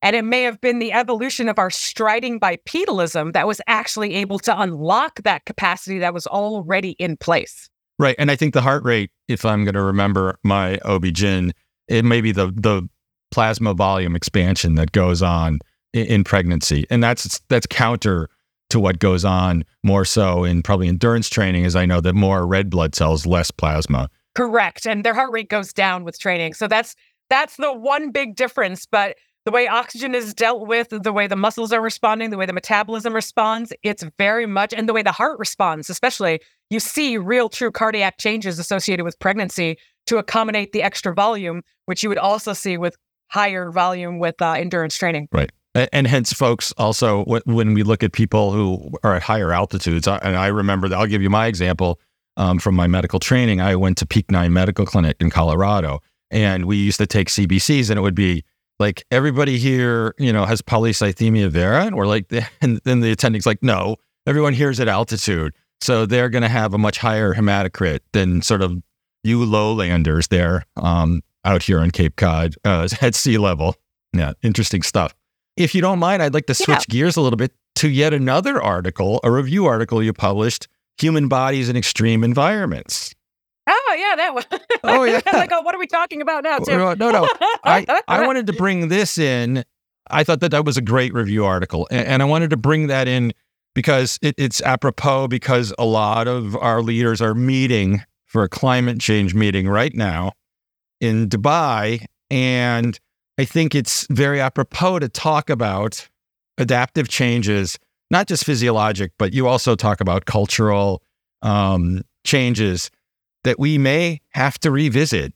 And 0.00 0.16
it 0.16 0.24
may 0.24 0.44
have 0.44 0.62
been 0.62 0.78
the 0.78 0.92
evolution 0.92 1.46
of 1.46 1.58
our 1.58 1.68
striding 1.68 2.40
bipedalism 2.40 3.34
that 3.34 3.46
was 3.46 3.60
actually 3.66 4.14
able 4.14 4.38
to 4.40 4.58
unlock 4.58 5.22
that 5.24 5.44
capacity 5.44 5.98
that 5.98 6.14
was 6.14 6.26
already 6.26 6.92
in 6.92 7.18
place. 7.18 7.68
Right. 7.98 8.16
And 8.18 8.30
I 8.30 8.36
think 8.36 8.54
the 8.54 8.62
heart 8.62 8.84
rate, 8.84 9.10
if 9.28 9.44
I'm 9.44 9.62
going 9.62 9.74
to 9.74 9.82
remember 9.82 10.38
my 10.42 10.78
OB-GYN, 10.86 11.52
it 11.88 12.06
may 12.06 12.22
be 12.22 12.32
the, 12.32 12.46
the 12.46 12.88
plasma 13.30 13.74
volume 13.74 14.16
expansion 14.16 14.74
that 14.76 14.92
goes 14.92 15.20
on 15.20 15.58
in, 15.92 16.06
in 16.06 16.24
pregnancy. 16.24 16.86
And 16.88 17.04
that's, 17.04 17.42
that's 17.50 17.66
counter 17.66 18.30
to 18.72 18.80
what 18.80 18.98
goes 18.98 19.24
on 19.24 19.64
more 19.82 20.04
so 20.04 20.44
in 20.44 20.62
probably 20.62 20.88
endurance 20.88 21.28
training, 21.28 21.64
as 21.66 21.76
I 21.76 21.86
know 21.86 22.00
that 22.00 22.14
more 22.14 22.46
red 22.46 22.70
blood 22.70 22.94
cells, 22.94 23.26
less 23.26 23.50
plasma. 23.50 24.08
Correct. 24.34 24.86
And 24.86 25.04
their 25.04 25.12
heart 25.14 25.30
rate 25.30 25.50
goes 25.50 25.74
down 25.74 26.04
with 26.04 26.18
training. 26.18 26.54
So 26.54 26.66
that's 26.66 26.96
that's 27.28 27.56
the 27.56 27.72
one 27.72 28.10
big 28.10 28.34
difference. 28.34 28.86
But 28.86 29.16
the 29.44 29.50
way 29.50 29.68
oxygen 29.68 30.14
is 30.14 30.32
dealt 30.32 30.66
with, 30.66 30.88
the 30.90 31.12
way 31.12 31.26
the 31.26 31.36
muscles 31.36 31.72
are 31.72 31.82
responding, 31.82 32.30
the 32.30 32.38
way 32.38 32.46
the 32.46 32.52
metabolism 32.52 33.14
responds, 33.14 33.72
it's 33.82 34.04
very 34.18 34.46
much, 34.46 34.72
and 34.72 34.88
the 34.88 34.92
way 34.92 35.02
the 35.02 35.12
heart 35.12 35.38
responds, 35.38 35.90
especially, 35.90 36.40
you 36.70 36.80
see 36.80 37.18
real 37.18 37.48
true 37.48 37.70
cardiac 37.70 38.18
changes 38.18 38.58
associated 38.58 39.04
with 39.04 39.18
pregnancy 39.18 39.76
to 40.06 40.18
accommodate 40.18 40.72
the 40.72 40.82
extra 40.82 41.12
volume, 41.12 41.62
which 41.86 42.02
you 42.02 42.08
would 42.08 42.18
also 42.18 42.52
see 42.52 42.78
with 42.78 42.96
higher 43.28 43.70
volume 43.70 44.18
with 44.18 44.40
uh, 44.40 44.52
endurance 44.52 44.96
training. 44.96 45.28
A- 45.34 45.48
And 45.74 46.06
hence, 46.06 46.32
folks, 46.32 46.72
also 46.76 47.24
when 47.24 47.72
we 47.72 47.82
look 47.82 48.02
at 48.02 48.12
people 48.12 48.52
who 48.52 48.90
are 49.02 49.14
at 49.14 49.22
higher 49.22 49.52
altitudes, 49.52 50.06
I- 50.06 50.18
and 50.18 50.36
I 50.36 50.48
remember 50.48 50.88
that 50.88 50.98
I'll 50.98 51.06
give 51.06 51.22
you 51.22 51.30
my 51.30 51.46
example 51.46 51.98
um, 52.36 52.58
from 52.58 52.74
my 52.74 52.86
medical 52.86 53.18
training. 53.18 53.60
I 53.60 53.76
went 53.76 53.96
to 53.98 54.06
Peak 54.06 54.30
Nine 54.30 54.52
Medical 54.52 54.84
Clinic 54.86 55.16
in 55.20 55.30
Colorado, 55.30 56.00
and 56.30 56.66
we 56.66 56.76
used 56.76 56.98
to 56.98 57.06
take 57.06 57.28
CBCs, 57.28 57.88
and 57.90 57.98
it 57.98 58.02
would 58.02 58.14
be 58.14 58.44
like 58.78 59.04
everybody 59.10 59.58
here, 59.58 60.14
you 60.18 60.32
know, 60.32 60.44
has 60.44 60.60
polycythemia 60.62 61.48
vera, 61.50 61.84
and 61.84 61.96
we're 61.96 62.06
like, 62.06 62.26
and 62.60 62.80
then 62.84 63.00
the 63.00 63.10
attending's 63.12 63.46
like, 63.46 63.62
no, 63.62 63.96
everyone 64.26 64.52
here 64.54 64.70
is 64.70 64.80
at 64.80 64.88
altitude, 64.88 65.54
so 65.80 66.04
they're 66.06 66.28
going 66.28 66.42
to 66.42 66.48
have 66.48 66.74
a 66.74 66.78
much 66.78 66.98
higher 66.98 67.34
hematocrit 67.34 68.00
than 68.12 68.42
sort 68.42 68.62
of 68.62 68.82
you 69.24 69.44
lowlanders 69.44 70.28
there 70.28 70.64
um, 70.76 71.22
out 71.44 71.62
here 71.62 71.80
on 71.80 71.90
Cape 71.90 72.16
Cod 72.16 72.54
uh, 72.64 72.88
at 73.00 73.14
sea 73.14 73.38
level. 73.38 73.76
Yeah, 74.12 74.32
interesting 74.42 74.82
stuff. 74.82 75.14
If 75.56 75.74
you 75.74 75.80
don't 75.80 75.98
mind, 75.98 76.22
I'd 76.22 76.34
like 76.34 76.46
to 76.46 76.54
switch 76.54 76.88
gears 76.88 77.16
a 77.16 77.20
little 77.20 77.36
bit 77.36 77.52
to 77.76 77.88
yet 77.88 78.14
another 78.14 78.62
article, 78.62 79.20
a 79.22 79.30
review 79.30 79.66
article 79.66 80.02
you 80.02 80.12
published, 80.12 80.68
Human 80.98 81.28
Bodies 81.28 81.68
in 81.68 81.76
Extreme 81.76 82.24
Environments. 82.24 83.14
Oh, 83.68 83.96
yeah, 83.98 84.16
that 84.16 84.34
one. 84.34 84.44
Oh, 84.82 85.04
yeah. 85.04 85.20
like, 85.32 85.52
oh, 85.52 85.62
what 85.62 85.74
are 85.74 85.78
we 85.78 85.86
talking 85.86 86.20
about 86.20 86.44
now, 86.44 86.58
Tim? 86.58 86.78
No, 86.78 86.94
no, 86.94 87.10
no. 87.10 87.28
I, 87.64 88.02
I 88.08 88.26
wanted 88.26 88.46
to 88.48 88.52
bring 88.52 88.88
this 88.88 89.18
in. 89.18 89.64
I 90.10 90.24
thought 90.24 90.40
that 90.40 90.50
that 90.50 90.64
was 90.64 90.76
a 90.76 90.82
great 90.82 91.14
review 91.14 91.44
article. 91.44 91.86
And, 91.90 92.06
and 92.06 92.22
I 92.22 92.24
wanted 92.24 92.50
to 92.50 92.56
bring 92.56 92.88
that 92.88 93.06
in 93.06 93.32
because 93.74 94.18
it, 94.20 94.34
it's 94.36 94.60
apropos 94.62 95.28
because 95.28 95.72
a 95.78 95.84
lot 95.84 96.28
of 96.28 96.56
our 96.56 96.82
leaders 96.82 97.20
are 97.20 97.34
meeting 97.34 98.02
for 98.26 98.42
a 98.42 98.48
climate 98.48 98.98
change 99.00 99.34
meeting 99.34 99.68
right 99.68 99.94
now 99.94 100.32
in 101.00 101.28
Dubai. 101.28 102.04
And 102.30 102.98
I 103.38 103.44
think 103.44 103.74
it's 103.74 104.06
very 104.10 104.40
apropos 104.40 104.98
to 105.00 105.08
talk 105.08 105.50
about 105.50 106.08
adaptive 106.58 107.08
changes, 107.08 107.78
not 108.10 108.28
just 108.28 108.44
physiologic, 108.44 109.12
but 109.18 109.32
you 109.32 109.48
also 109.48 109.74
talk 109.74 110.00
about 110.00 110.26
cultural 110.26 111.02
um, 111.40 112.02
changes 112.24 112.90
that 113.44 113.58
we 113.58 113.78
may 113.78 114.20
have 114.30 114.58
to 114.60 114.70
revisit 114.70 115.32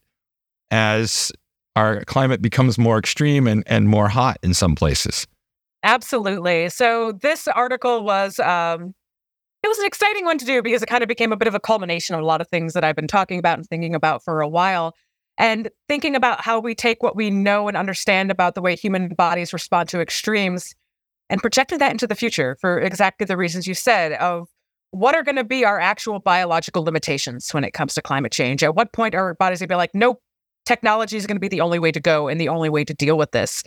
as 0.70 1.32
our 1.74 2.04
climate 2.04 2.40
becomes 2.42 2.78
more 2.78 2.98
extreme 2.98 3.46
and, 3.46 3.62
and 3.66 3.88
more 3.88 4.08
hot 4.08 4.38
in 4.42 4.54
some 4.54 4.74
places. 4.74 5.26
Absolutely. 5.82 6.68
So 6.68 7.12
this 7.12 7.46
article 7.48 8.02
was 8.02 8.38
um, 8.40 8.94
it 9.62 9.68
was 9.68 9.78
an 9.78 9.86
exciting 9.86 10.24
one 10.24 10.38
to 10.38 10.44
do 10.44 10.62
because 10.62 10.82
it 10.82 10.86
kind 10.86 11.02
of 11.02 11.08
became 11.08 11.32
a 11.32 11.36
bit 11.36 11.48
of 11.48 11.54
a 11.54 11.60
culmination 11.60 12.14
of 12.14 12.22
a 12.22 12.24
lot 12.24 12.40
of 12.40 12.48
things 12.48 12.72
that 12.72 12.84
I've 12.84 12.96
been 12.96 13.08
talking 13.08 13.38
about 13.38 13.58
and 13.58 13.66
thinking 13.66 13.94
about 13.94 14.22
for 14.24 14.40
a 14.40 14.48
while. 14.48 14.94
And 15.38 15.70
thinking 15.88 16.16
about 16.16 16.40
how 16.40 16.60
we 16.60 16.74
take 16.74 17.02
what 17.02 17.16
we 17.16 17.30
know 17.30 17.68
and 17.68 17.76
understand 17.76 18.30
about 18.30 18.54
the 18.54 18.62
way 18.62 18.74
human 18.74 19.08
bodies 19.10 19.52
respond 19.52 19.88
to 19.90 20.00
extremes 20.00 20.74
and 21.28 21.40
projecting 21.40 21.78
that 21.78 21.92
into 21.92 22.06
the 22.06 22.14
future 22.14 22.56
for 22.60 22.80
exactly 22.80 23.24
the 23.26 23.36
reasons 23.36 23.66
you 23.66 23.74
said 23.74 24.12
of 24.12 24.48
what 24.92 25.14
are 25.14 25.22
going 25.22 25.36
to 25.36 25.44
be 25.44 25.64
our 25.64 25.78
actual 25.78 26.20
biological 26.20 26.82
limitations 26.82 27.52
when 27.52 27.64
it 27.64 27.72
comes 27.72 27.94
to 27.94 28.02
climate 28.02 28.32
change? 28.32 28.62
At 28.62 28.74
what 28.74 28.92
point 28.92 29.14
are 29.14 29.24
our 29.24 29.34
bodies 29.34 29.58
going 29.58 29.68
to 29.68 29.72
be 29.72 29.76
like, 29.76 29.94
nope, 29.94 30.22
technology 30.64 31.16
is 31.16 31.26
going 31.26 31.36
to 31.36 31.40
be 31.40 31.48
the 31.48 31.60
only 31.60 31.78
way 31.78 31.92
to 31.92 32.00
go 32.00 32.28
and 32.28 32.40
the 32.40 32.48
only 32.48 32.70
way 32.70 32.84
to 32.84 32.94
deal 32.94 33.18
with 33.18 33.32
this? 33.32 33.62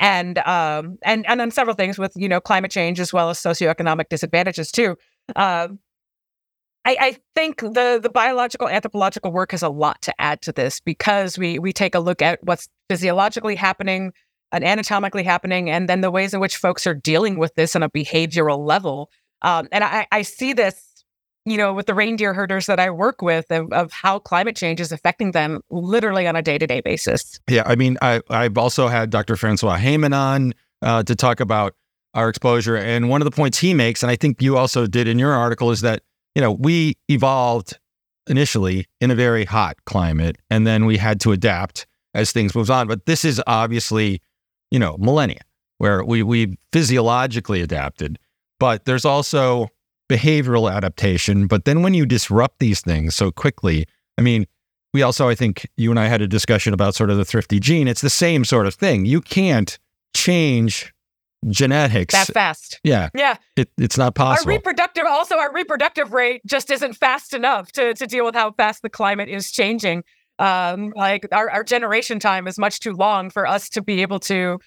And 0.00 0.38
um 0.38 0.98
and 1.04 1.24
and 1.26 1.40
on 1.40 1.52
several 1.52 1.76
things 1.76 1.98
with 1.98 2.12
you 2.16 2.28
know 2.28 2.40
climate 2.40 2.72
change 2.72 2.98
as 2.98 3.12
well 3.12 3.30
as 3.30 3.38
socioeconomic 3.38 4.08
disadvantages 4.08 4.72
too. 4.72 4.96
Um, 5.36 5.78
I, 6.84 6.96
I 7.00 7.16
think 7.34 7.60
the 7.60 7.98
the 8.02 8.10
biological 8.10 8.68
anthropological 8.68 9.32
work 9.32 9.52
has 9.52 9.62
a 9.62 9.68
lot 9.68 10.02
to 10.02 10.20
add 10.20 10.42
to 10.42 10.52
this 10.52 10.80
because 10.80 11.38
we 11.38 11.58
we 11.58 11.72
take 11.72 11.94
a 11.94 12.00
look 12.00 12.20
at 12.20 12.42
what's 12.42 12.68
physiologically 12.88 13.54
happening 13.54 14.12
and 14.52 14.64
anatomically 14.64 15.24
happening, 15.24 15.70
and 15.70 15.88
then 15.88 16.00
the 16.00 16.10
ways 16.10 16.34
in 16.34 16.40
which 16.40 16.56
folks 16.56 16.86
are 16.86 16.94
dealing 16.94 17.38
with 17.38 17.54
this 17.54 17.74
on 17.74 17.82
a 17.82 17.90
behavioral 17.90 18.64
level. 18.64 19.10
Um, 19.42 19.68
and 19.72 19.82
I, 19.82 20.06
I 20.12 20.22
see 20.22 20.52
this, 20.52 21.04
you 21.44 21.56
know, 21.56 21.74
with 21.74 21.86
the 21.86 21.94
reindeer 21.94 22.32
herders 22.32 22.66
that 22.66 22.78
I 22.78 22.90
work 22.90 23.20
with 23.20 23.50
of, 23.50 23.72
of 23.72 23.92
how 23.92 24.18
climate 24.18 24.56
change 24.56 24.80
is 24.80 24.92
affecting 24.92 25.32
them 25.32 25.60
literally 25.70 26.26
on 26.26 26.36
a 26.36 26.42
day 26.42 26.56
to 26.56 26.66
day 26.66 26.80
basis. 26.80 27.40
Yeah, 27.48 27.62
I 27.66 27.76
mean, 27.76 27.98
I 28.02 28.20
I've 28.28 28.58
also 28.58 28.88
had 28.88 29.10
Dr. 29.10 29.36
Francois 29.36 29.78
Heyman 29.78 30.14
on 30.14 30.54
uh, 30.82 31.02
to 31.02 31.16
talk 31.16 31.40
about 31.40 31.74
our 32.12 32.28
exposure, 32.28 32.76
and 32.76 33.08
one 33.08 33.22
of 33.22 33.24
the 33.24 33.32
points 33.32 33.58
he 33.58 33.74
makes, 33.74 34.02
and 34.02 34.10
I 34.10 34.16
think 34.16 34.40
you 34.40 34.56
also 34.56 34.86
did 34.86 35.08
in 35.08 35.18
your 35.18 35.32
article, 35.32 35.70
is 35.70 35.80
that 35.80 36.02
you 36.34 36.42
know, 36.42 36.52
we 36.52 36.96
evolved 37.08 37.78
initially 38.26 38.86
in 39.00 39.10
a 39.10 39.14
very 39.14 39.44
hot 39.44 39.76
climate 39.84 40.36
and 40.50 40.66
then 40.66 40.86
we 40.86 40.96
had 40.96 41.20
to 41.20 41.32
adapt 41.32 41.86
as 42.14 42.32
things 42.32 42.54
moves 42.54 42.70
on. 42.70 42.88
But 42.88 43.06
this 43.06 43.24
is 43.24 43.42
obviously, 43.46 44.20
you 44.70 44.78
know, 44.78 44.96
millennia 44.98 45.40
where 45.78 46.04
we 46.04 46.22
we 46.22 46.56
physiologically 46.72 47.60
adapted, 47.60 48.18
but 48.58 48.84
there's 48.84 49.04
also 49.04 49.68
behavioral 50.08 50.72
adaptation. 50.72 51.46
But 51.46 51.64
then 51.64 51.82
when 51.82 51.94
you 51.94 52.06
disrupt 52.06 52.60
these 52.60 52.80
things 52.80 53.14
so 53.14 53.30
quickly, 53.30 53.86
I 54.18 54.22
mean, 54.22 54.46
we 54.92 55.02
also, 55.02 55.28
I 55.28 55.34
think 55.34 55.68
you 55.76 55.90
and 55.90 55.98
I 55.98 56.06
had 56.06 56.22
a 56.22 56.28
discussion 56.28 56.72
about 56.72 56.94
sort 56.94 57.10
of 57.10 57.16
the 57.16 57.24
thrifty 57.24 57.58
gene. 57.58 57.88
It's 57.88 58.00
the 58.00 58.08
same 58.08 58.44
sort 58.44 58.66
of 58.66 58.74
thing. 58.74 59.06
You 59.06 59.20
can't 59.20 59.76
change 60.14 60.93
genetics 61.48 62.14
that 62.14 62.28
fast. 62.28 62.80
Yeah. 62.84 63.08
Yeah. 63.14 63.36
It, 63.56 63.70
it's 63.78 63.98
not 63.98 64.14
possible. 64.14 64.50
Our 64.50 64.56
reproductive 64.56 65.04
also 65.06 65.36
our 65.36 65.52
reproductive 65.52 66.12
rate 66.12 66.42
just 66.46 66.70
isn't 66.70 66.94
fast 66.94 67.34
enough 67.34 67.72
to 67.72 67.94
to 67.94 68.06
deal 68.06 68.24
with 68.24 68.34
how 68.34 68.52
fast 68.52 68.82
the 68.82 68.90
climate 68.90 69.28
is 69.28 69.50
changing. 69.50 70.04
Um, 70.38 70.92
like 70.96 71.26
our, 71.32 71.48
our 71.50 71.62
generation 71.62 72.18
time 72.18 72.48
is 72.48 72.58
much 72.58 72.80
too 72.80 72.92
long 72.92 73.30
for 73.30 73.46
us 73.46 73.68
to 73.70 73.82
be 73.82 74.02
able 74.02 74.18
to 74.20 74.58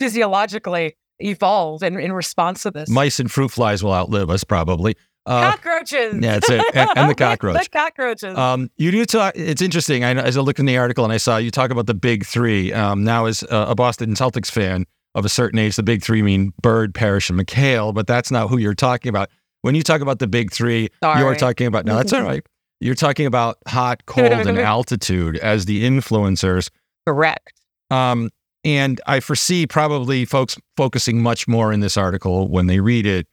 physiologically 0.00 0.96
evolve 1.20 1.82
in, 1.82 1.98
in 1.98 2.12
response 2.12 2.62
to 2.64 2.70
this. 2.70 2.90
Mice 2.90 3.20
and 3.20 3.30
fruit 3.30 3.50
flies 3.50 3.82
will 3.82 3.92
outlive 3.92 4.30
us 4.30 4.44
probably. 4.44 4.96
Uh, 5.24 5.52
cockroaches. 5.52 6.14
Yeah, 6.14 6.34
that's 6.34 6.50
it. 6.50 6.64
And, 6.74 6.90
and 6.94 7.10
the 7.10 7.14
cockroach. 7.16 7.64
the 7.64 7.68
cockroaches. 7.70 8.38
Um, 8.38 8.70
you 8.76 8.92
do 8.92 9.04
talk. 9.04 9.34
It's 9.36 9.60
interesting. 9.60 10.04
I, 10.04 10.14
as 10.14 10.36
I 10.36 10.40
looked 10.40 10.60
in 10.60 10.66
the 10.66 10.78
article 10.78 11.04
and 11.04 11.12
I 11.12 11.16
saw 11.16 11.36
you 11.36 11.50
talk 11.50 11.70
about 11.70 11.86
the 11.86 11.94
big 11.94 12.24
three. 12.24 12.72
Um, 12.72 13.02
now, 13.02 13.26
as 13.26 13.42
a, 13.44 13.66
a 13.70 13.74
Boston 13.74 14.14
Celtics 14.14 14.50
fan, 14.50 14.86
of 15.16 15.24
a 15.24 15.28
certain 15.30 15.58
age, 15.58 15.74
the 15.74 15.82
big 15.82 16.02
three 16.02 16.22
mean 16.22 16.52
Bird, 16.62 16.94
Parrish, 16.94 17.30
and 17.30 17.40
McHale, 17.40 17.92
but 17.92 18.06
that's 18.06 18.30
not 18.30 18.48
who 18.48 18.58
you're 18.58 18.74
talking 18.74 19.08
about. 19.08 19.30
When 19.62 19.74
you 19.74 19.82
talk 19.82 20.02
about 20.02 20.20
the 20.20 20.28
big 20.28 20.52
three, 20.52 20.90
Sorry. 21.02 21.20
you're 21.20 21.34
talking 21.34 21.66
about, 21.66 21.86
no, 21.86 21.96
that's 21.96 22.12
all 22.12 22.22
right. 22.22 22.46
You're 22.78 22.94
talking 22.94 23.24
about 23.24 23.56
hot, 23.66 24.04
cold, 24.04 24.30
and 24.30 24.58
altitude 24.58 25.38
as 25.38 25.64
the 25.64 25.82
influencers. 25.82 26.68
Correct. 27.06 27.54
Um, 27.90 28.28
and 28.64 29.00
I 29.06 29.20
foresee 29.20 29.66
probably 29.66 30.26
folks 30.26 30.58
focusing 30.76 31.22
much 31.22 31.48
more 31.48 31.72
in 31.72 31.80
this 31.80 31.96
article 31.96 32.48
when 32.48 32.66
they 32.66 32.80
read 32.80 33.06
it 33.06 33.28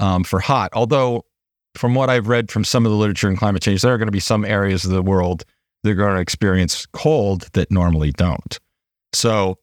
um, 0.00 0.24
for 0.24 0.40
hot. 0.40 0.70
Although, 0.72 1.24
from 1.76 1.94
what 1.94 2.10
I've 2.10 2.26
read 2.26 2.50
from 2.50 2.64
some 2.64 2.84
of 2.84 2.90
the 2.90 2.98
literature 2.98 3.30
in 3.30 3.36
climate 3.36 3.62
change, 3.62 3.82
there 3.82 3.94
are 3.94 3.98
going 3.98 4.08
to 4.08 4.12
be 4.12 4.18
some 4.18 4.44
areas 4.44 4.84
of 4.84 4.90
the 4.90 5.02
world 5.02 5.44
that 5.84 5.90
are 5.90 5.94
going 5.94 6.16
to 6.16 6.20
experience 6.20 6.84
cold 6.86 7.48
that 7.52 7.70
normally 7.70 8.10
don't. 8.10 8.58
So 9.12 9.56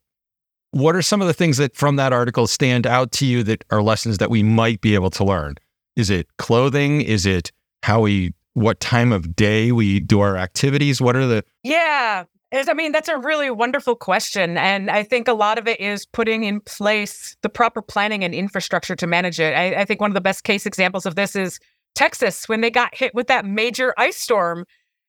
what 0.72 0.96
are 0.96 1.02
some 1.02 1.22
of 1.22 1.28
the 1.28 1.34
things 1.34 1.58
that 1.58 1.76
from 1.76 1.96
that 1.96 2.14
article 2.14 2.48
stand 2.48 2.86
out 2.86 3.12
to 3.14 3.26
you 3.26 3.44
that 3.44 3.64
are 3.70 3.82
lessons 3.82 4.18
that 4.18 4.30
we 4.30 4.44
might 4.44 4.82
be 4.82 4.96
able 4.96 5.10
to 5.12 5.24
learn? 5.24 5.56
Is 5.96 6.10
it 6.10 6.28
clothing? 6.38 7.02
Is 7.02 7.26
it 7.26 7.52
how 7.84 8.02
we, 8.02 8.34
what 8.54 8.80
time 8.80 9.12
of 9.12 9.36
day 9.36 9.72
we 9.72 10.00
do 10.00 10.20
our 10.20 10.38
activities? 10.38 11.02
What 11.02 11.16
are 11.16 11.26
the. 11.26 11.44
Yeah. 11.64 12.26
I 12.54 12.74
mean, 12.74 12.92
that's 12.92 13.10
a 13.10 13.18
really 13.18 13.50
wonderful 13.52 13.96
question. 13.96 14.58
And 14.58 14.90
I 14.90 15.04
think 15.04 15.28
a 15.28 15.34
lot 15.34 15.58
of 15.58 15.68
it 15.68 15.80
is 15.82 16.06
putting 16.06 16.44
in 16.44 16.62
place 16.62 17.36
the 17.42 17.50
proper 17.50 17.82
planning 17.82 18.24
and 18.24 18.34
infrastructure 18.34 18.96
to 18.96 19.08
manage 19.08 19.40
it. 19.40 19.54
I, 19.54 19.82
I 19.82 19.86
think 19.86 20.00
one 20.00 20.10
of 20.10 20.16
the 20.16 20.22
best 20.22 20.44
case 20.44 20.66
examples 20.66 21.06
of 21.06 21.16
this 21.16 21.36
is 21.36 21.60
Texas 21.94 22.48
when 22.48 22.62
they 22.62 22.70
got 22.70 22.96
hit 22.96 23.14
with 23.14 23.28
that 23.28 23.46
major 23.46 23.94
ice 23.98 24.18
storm 24.18 24.66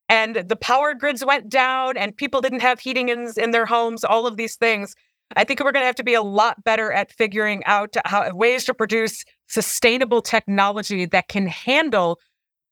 and 0.08 0.36
the 0.36 0.56
power 0.56 0.94
grids 0.94 1.24
went 1.24 1.48
down 1.48 1.96
and 1.96 2.16
people 2.16 2.40
didn't 2.40 2.60
have 2.60 2.80
heating 2.80 3.08
in, 3.08 3.30
in 3.36 3.50
their 3.50 3.66
homes, 3.66 4.04
all 4.04 4.26
of 4.26 4.36
these 4.36 4.56
things. 4.56 4.94
I 5.36 5.44
think 5.44 5.60
we're 5.60 5.72
going 5.72 5.82
to 5.82 5.86
have 5.86 5.94
to 5.96 6.04
be 6.04 6.14
a 6.14 6.22
lot 6.22 6.64
better 6.64 6.90
at 6.92 7.12
figuring 7.12 7.62
out 7.64 7.96
how, 8.04 8.34
ways 8.34 8.64
to 8.64 8.74
produce 8.74 9.24
sustainable 9.46 10.22
technology 10.22 11.04
that 11.06 11.28
can 11.28 11.46
handle 11.46 12.18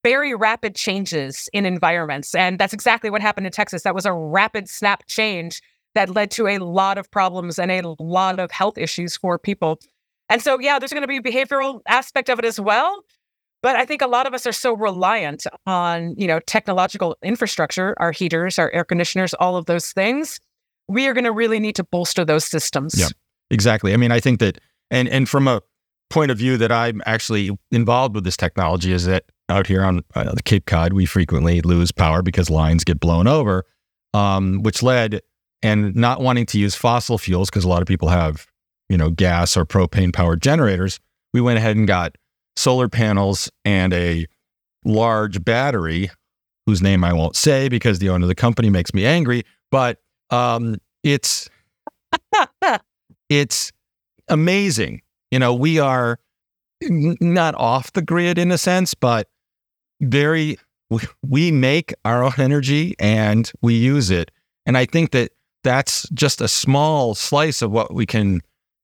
very 0.02 0.34
rapid 0.34 0.74
changes 0.74 1.48
in 1.52 1.66
environments. 1.66 2.34
And 2.34 2.58
that's 2.58 2.72
exactly 2.72 3.10
what 3.10 3.22
happened 3.22 3.46
in 3.46 3.52
Texas. 3.52 3.82
That 3.82 3.94
was 3.94 4.06
a 4.06 4.12
rapid 4.12 4.68
snap 4.68 5.06
change 5.06 5.60
that 5.94 6.10
led 6.10 6.30
to 6.32 6.46
a 6.46 6.58
lot 6.58 6.98
of 6.98 7.10
problems 7.10 7.58
and 7.58 7.70
a 7.70 7.82
lot 7.98 8.38
of 8.38 8.50
health 8.50 8.78
issues 8.78 9.16
for 9.16 9.38
people. 9.38 9.80
And 10.28 10.42
so, 10.42 10.58
yeah, 10.58 10.78
there's 10.78 10.92
going 10.92 11.02
to 11.02 11.08
be 11.08 11.16
a 11.16 11.22
behavioral 11.22 11.80
aspect 11.88 12.28
of 12.28 12.38
it 12.38 12.44
as 12.44 12.60
well. 12.60 13.02
But 13.62 13.76
I 13.76 13.84
think 13.84 14.02
a 14.02 14.06
lot 14.06 14.26
of 14.26 14.34
us 14.34 14.46
are 14.46 14.52
so 14.52 14.74
reliant 14.74 15.46
on, 15.66 16.14
you 16.16 16.26
know, 16.26 16.40
technological 16.40 17.16
infrastructure, 17.22 17.94
our 17.98 18.12
heaters, 18.12 18.58
our 18.58 18.70
air 18.70 18.84
conditioners, 18.84 19.34
all 19.34 19.56
of 19.56 19.66
those 19.66 19.92
things 19.92 20.38
we 20.88 21.06
are 21.06 21.14
going 21.14 21.24
to 21.24 21.32
really 21.32 21.60
need 21.60 21.76
to 21.76 21.84
bolster 21.84 22.24
those 22.24 22.44
systems. 22.44 22.98
Yeah, 22.98 23.08
exactly. 23.50 23.92
I 23.92 23.96
mean, 23.96 24.12
I 24.12 24.20
think 24.20 24.40
that, 24.40 24.58
and 24.90 25.08
and 25.08 25.28
from 25.28 25.48
a 25.48 25.62
point 26.10 26.30
of 26.30 26.38
view 26.38 26.56
that 26.56 26.70
I'm 26.70 27.02
actually 27.06 27.50
involved 27.70 28.14
with 28.14 28.24
this 28.24 28.36
technology 28.36 28.92
is 28.92 29.06
that 29.06 29.24
out 29.48 29.66
here 29.66 29.84
on 29.84 30.02
uh, 30.14 30.34
the 30.34 30.42
Cape 30.42 30.66
Cod, 30.66 30.92
we 30.92 31.06
frequently 31.06 31.60
lose 31.60 31.92
power 31.92 32.22
because 32.22 32.50
lines 32.50 32.84
get 32.84 33.00
blown 33.00 33.26
over, 33.26 33.64
um, 34.14 34.62
which 34.62 34.82
led 34.82 35.20
and 35.62 35.94
not 35.96 36.20
wanting 36.20 36.46
to 36.46 36.58
use 36.58 36.74
fossil 36.74 37.18
fuels 37.18 37.50
because 37.50 37.64
a 37.64 37.68
lot 37.68 37.82
of 37.82 37.88
people 37.88 38.08
have, 38.08 38.46
you 38.88 38.96
know, 38.96 39.10
gas 39.10 39.56
or 39.56 39.64
propane 39.64 40.12
powered 40.12 40.42
generators. 40.42 41.00
We 41.32 41.40
went 41.40 41.58
ahead 41.58 41.76
and 41.76 41.86
got 41.86 42.16
solar 42.56 42.88
panels 42.88 43.50
and 43.64 43.92
a 43.92 44.26
large 44.84 45.44
battery 45.44 46.10
whose 46.66 46.82
name 46.82 47.04
I 47.04 47.12
won't 47.12 47.36
say 47.36 47.68
because 47.68 47.98
the 47.98 48.08
owner 48.08 48.24
of 48.24 48.28
the 48.28 48.34
company 48.34 48.70
makes 48.70 48.92
me 48.94 49.04
angry, 49.04 49.44
but 49.70 49.98
um, 50.30 50.76
it's 51.02 51.48
it's 53.28 53.72
amazing. 54.28 55.02
You 55.30 55.38
know, 55.38 55.54
we 55.54 55.78
are 55.78 56.18
n- 56.82 57.16
not 57.20 57.54
off 57.56 57.92
the 57.92 58.02
grid 58.02 58.38
in 58.38 58.50
a 58.50 58.58
sense, 58.58 58.94
but 58.94 59.28
very 60.00 60.58
we, 60.90 61.00
we 61.26 61.50
make 61.50 61.94
our 62.04 62.22
own 62.22 62.34
energy 62.38 62.94
and 62.98 63.50
we 63.62 63.74
use 63.74 64.10
it. 64.10 64.30
And 64.66 64.76
I 64.76 64.84
think 64.84 65.12
that 65.12 65.32
that's 65.64 66.08
just 66.10 66.40
a 66.40 66.48
small 66.48 67.14
slice 67.14 67.62
of 67.62 67.72
what 67.72 67.92
we 67.92 68.06
can 68.06 68.40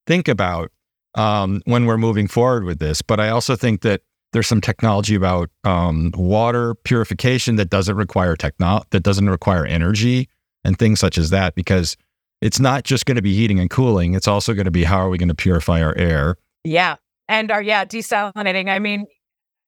think 0.07 0.27
about 0.29 0.73
um, 1.15 1.63
when 1.65 1.87
we're 1.87 1.99
moving 1.99 2.27
forward 2.27 2.65
with 2.65 2.79
this. 2.79 3.03
But 3.03 3.21
I 3.21 3.29
also 3.29 3.55
think 3.55 3.83
that 3.83 4.03
there's 4.33 4.47
some 4.47 4.61
technology 4.61 5.15
about 5.15 5.51
um, 5.65 6.11
water 6.17 6.75
purification 6.75 7.57
that 7.57 7.71
doesn't 7.71 7.97
require 7.97 8.35
techno 8.35 8.83
that 8.91 9.03
doesn't 9.03 9.29
require 9.29 9.67
energy 9.67 10.29
and 10.65 10.79
things 10.79 11.01
such 11.01 11.19
as 11.19 11.31
that 11.31 11.55
because 11.55 11.97
it's 12.41 12.61
not 12.61 12.85
just 12.85 13.07
going 13.07 13.17
to 13.17 13.23
be 13.23 13.35
heating 13.35 13.59
and 13.59 13.71
cooling 13.71 14.15
it's 14.15 14.29
also 14.29 14.55
going 14.55 14.65
to 14.65 14.71
be 14.71 14.85
how 14.85 14.99
are 14.99 15.09
we 15.09 15.19
going 15.19 15.29
to 15.29 15.35
purify 15.35 15.83
our 15.83 15.97
air. 15.97 16.37
Yeah 16.65 16.97
and 17.29 17.51
our 17.51 17.63
yeah 17.63 17.85
desalinating. 17.85 18.69
I 18.69 18.79
mean 18.79 19.07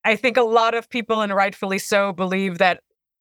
i 0.04 0.16
think 0.16 0.36
a 0.36 0.42
lot 0.42 0.74
of 0.74 0.88
people 0.88 1.20
and 1.20 1.34
rightfully 1.34 1.78
so 1.78 2.12
believe 2.12 2.58
that 2.58 2.80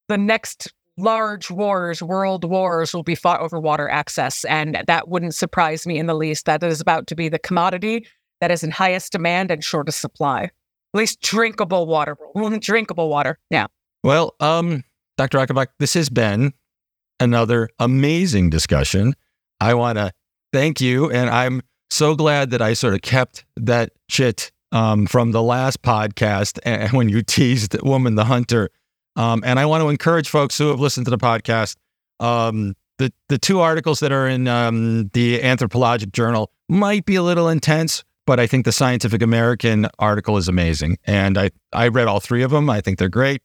the 0.10 0.18
next 0.18 0.74
large 0.98 1.50
wars 1.50 2.02
world 2.02 2.44
wars 2.44 2.94
will 2.94 3.04
be 3.04 3.16
fought 3.16 3.42
over 3.42 3.60
water 3.60 3.90
access 3.90 4.46
and 4.46 4.84
that 4.86 5.08
wouldn't 5.08 5.34
surprise 5.34 5.88
me 5.88 5.98
in 5.98 6.06
the 6.06 6.14
least. 6.14 6.46
That 6.46 6.64
is 6.64 6.80
about 6.80 7.08
to 7.08 7.16
be 7.16 7.30
the 7.30 7.40
commodity 7.40 8.06
that 8.42 8.52
is 8.52 8.64
in 8.64 8.72
highest 8.72 9.12
demand 9.12 9.50
and 9.50 9.64
shortest 9.64 10.00
supply. 10.02 10.44
At 10.44 10.52
least 10.94 11.22
drinkable 11.22 11.88
water 11.88 12.18
drinkable 12.60 13.10
water 13.10 13.40
yeah. 13.50 13.68
Well 14.04 14.36
um 14.40 14.84
Dr. 15.18 15.38
Ocobock, 15.38 15.68
this 15.80 15.94
has 15.94 16.10
been 16.10 16.54
another 17.20 17.70
amazing 17.80 18.50
discussion. 18.50 19.14
I 19.60 19.74
want 19.74 19.98
to 19.98 20.12
thank 20.52 20.82
you. 20.82 21.10
And 21.10 21.30
I'm 21.30 21.62
so 21.90 22.16
glad 22.16 22.52
that 22.52 22.62
I 22.62 22.74
sort 22.74 22.94
of 22.94 23.02
kept 23.02 23.46
that 23.56 23.92
chit 24.10 24.52
um, 24.72 25.06
from 25.06 25.32
the 25.32 25.42
last 25.42 25.82
podcast 25.82 26.60
and 26.64 26.92
when 26.92 27.10
you 27.10 27.22
teased 27.22 27.82
Woman 27.82 28.16
the 28.16 28.26
Hunter. 28.26 28.70
Um, 29.16 29.44
and 29.46 29.60
I 29.60 29.66
want 29.66 29.82
to 29.82 29.90
encourage 29.90 30.30
folks 30.30 30.58
who 30.58 30.70
have 30.70 30.80
listened 30.80 31.06
to 31.06 31.12
the 31.12 31.18
podcast. 31.18 31.76
Um, 32.20 32.76
the, 32.98 33.14
the 33.30 33.38
two 33.38 33.60
articles 33.60 34.00
that 34.00 34.12
are 34.12 34.28
in 34.28 34.48
um, 34.48 35.10
the 35.14 35.42
Anthropologic 35.44 36.12
Journal 36.12 36.52
might 36.70 37.06
be 37.06 37.16
a 37.16 37.24
little 37.24 37.50
intense, 37.50 38.04
but 38.26 38.40
I 38.40 38.48
think 38.48 38.66
the 38.66 38.72
Scientific 38.72 39.22
American 39.22 39.88
article 40.00 40.38
is 40.38 40.48
amazing. 40.48 40.98
And 41.06 41.38
I, 41.38 41.52
I 41.72 41.90
read 41.90 42.08
all 42.08 42.20
three 42.20 42.44
of 42.44 42.52
them. 42.52 42.70
I 42.70 42.82
think 42.82 42.98
they're 42.98 43.10
great. 43.10 43.42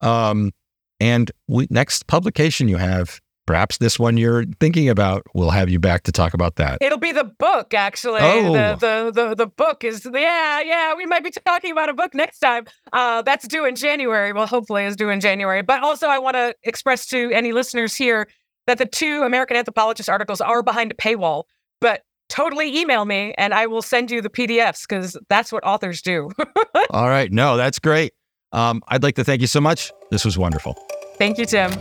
Um, 0.00 0.52
and 1.00 1.30
we, 1.46 1.66
next 1.70 2.06
publication 2.06 2.68
you 2.68 2.76
have, 2.76 3.20
perhaps 3.46 3.78
this 3.78 3.98
one 3.98 4.18
you're 4.18 4.44
thinking 4.60 4.88
about, 4.90 5.22
we'll 5.34 5.50
have 5.50 5.70
you 5.70 5.80
back 5.80 6.02
to 6.02 6.12
talk 6.12 6.34
about 6.34 6.56
that. 6.56 6.78
It'll 6.82 6.98
be 6.98 7.12
the 7.12 7.24
book, 7.24 7.72
actually. 7.72 8.20
Oh. 8.20 8.52
The, 8.52 8.76
the 8.78 9.10
the 9.10 9.34
the 9.34 9.46
book 9.46 9.84
is 9.84 10.06
yeah 10.12 10.60
yeah. 10.60 10.94
We 10.94 11.06
might 11.06 11.24
be 11.24 11.30
talking 11.30 11.72
about 11.72 11.88
a 11.88 11.94
book 11.94 12.14
next 12.14 12.40
time. 12.40 12.66
Uh, 12.92 13.22
that's 13.22 13.48
due 13.48 13.64
in 13.64 13.74
January. 13.74 14.32
Well, 14.32 14.46
hopefully, 14.46 14.84
is 14.84 14.96
due 14.96 15.08
in 15.08 15.20
January. 15.20 15.62
But 15.62 15.82
also, 15.82 16.08
I 16.08 16.18
want 16.18 16.34
to 16.34 16.54
express 16.62 17.06
to 17.06 17.30
any 17.32 17.52
listeners 17.52 17.94
here 17.94 18.28
that 18.66 18.76
the 18.78 18.86
two 18.86 19.22
American 19.22 19.56
Anthropologist 19.56 20.10
articles 20.10 20.40
are 20.40 20.62
behind 20.62 20.92
a 20.92 20.94
paywall. 20.94 21.44
But 21.80 22.02
totally 22.28 22.78
email 22.78 23.04
me, 23.04 23.34
and 23.38 23.54
I 23.54 23.66
will 23.66 23.82
send 23.82 24.10
you 24.10 24.20
the 24.20 24.30
PDFs 24.30 24.86
because 24.86 25.16
that's 25.30 25.50
what 25.50 25.64
authors 25.64 26.02
do. 26.02 26.30
All 26.90 27.08
right. 27.08 27.32
No, 27.32 27.56
that's 27.56 27.78
great. 27.78 28.12
Um, 28.52 28.82
I'd 28.88 29.02
like 29.02 29.16
to 29.16 29.24
thank 29.24 29.40
you 29.40 29.46
so 29.46 29.60
much. 29.60 29.92
This 30.10 30.24
was 30.24 30.38
wonderful. 30.38 30.74
Thank 31.16 31.38
you, 31.38 31.46
Tim. 31.46 31.72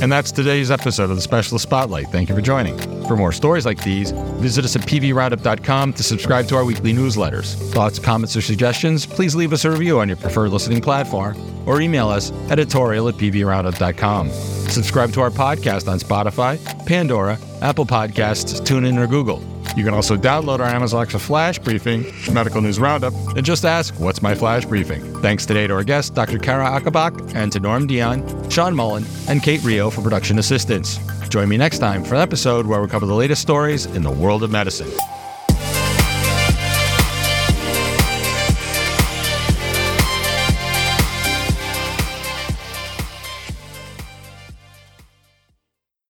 And 0.00 0.12
that's 0.12 0.30
today's 0.30 0.70
episode 0.70 1.10
of 1.10 1.16
the 1.16 1.22
Specialist 1.22 1.64
Spotlight. 1.64 2.06
Thank 2.06 2.28
you 2.28 2.34
for 2.34 2.40
joining. 2.40 2.78
For 3.08 3.16
more 3.16 3.32
stories 3.32 3.66
like 3.66 3.82
these, 3.82 4.12
visit 4.40 4.64
us 4.64 4.76
at 4.76 4.82
pvroundup.com 4.82 5.92
to 5.92 6.02
subscribe 6.04 6.46
to 6.48 6.56
our 6.56 6.64
weekly 6.64 6.92
newsletters. 6.92 7.54
Thoughts, 7.72 7.98
comments, 7.98 8.36
or 8.36 8.40
suggestions, 8.40 9.06
please 9.06 9.34
leave 9.34 9.52
us 9.52 9.64
a 9.64 9.70
review 9.70 9.98
on 9.98 10.06
your 10.08 10.16
preferred 10.16 10.50
listening 10.50 10.80
platform 10.80 11.36
or 11.68 11.80
email 11.80 12.08
us 12.08 12.30
editorial 12.50 13.08
at 13.08 13.16
pvroundup.com. 13.16 14.30
Subscribe 14.30 15.12
to 15.12 15.20
our 15.20 15.30
podcast 15.30 15.90
on 15.90 15.98
Spotify, 15.98 16.64
Pandora, 16.86 17.36
Apple 17.60 17.86
Podcasts, 17.86 18.60
TuneIn, 18.60 18.98
or 18.98 19.08
Google. 19.08 19.42
You 19.78 19.84
can 19.84 19.94
also 19.94 20.16
download 20.16 20.58
our 20.58 20.66
Amazon 20.66 20.98
Alexa 20.98 21.20
Flash 21.20 21.60
Briefing, 21.60 22.04
Medical 22.32 22.60
News 22.60 22.80
Roundup, 22.80 23.14
and 23.36 23.46
just 23.46 23.64
ask, 23.64 23.94
What's 24.00 24.20
my 24.20 24.34
Flash 24.34 24.64
Briefing? 24.64 25.00
Thanks 25.22 25.46
today 25.46 25.68
to 25.68 25.74
our 25.74 25.84
guests, 25.84 26.10
Dr. 26.10 26.36
Cara 26.40 26.64
Ocobock, 26.80 27.32
and 27.36 27.52
to 27.52 27.60
Norm 27.60 27.86
Dion, 27.86 28.50
Sean 28.50 28.74
Mullen, 28.74 29.04
and 29.28 29.40
Kate 29.40 29.62
Rio 29.62 29.88
for 29.88 30.02
production 30.02 30.40
assistance. 30.40 30.98
Join 31.28 31.48
me 31.48 31.56
next 31.56 31.78
time 31.78 32.02
for 32.02 32.16
an 32.16 32.22
episode 32.22 32.66
where 32.66 32.82
we 32.82 32.88
cover 32.88 33.06
the 33.06 33.14
latest 33.14 33.40
stories 33.40 33.86
in 33.86 34.02
the 34.02 34.10
world 34.10 34.42
of 34.42 34.50
medicine. 34.50 34.90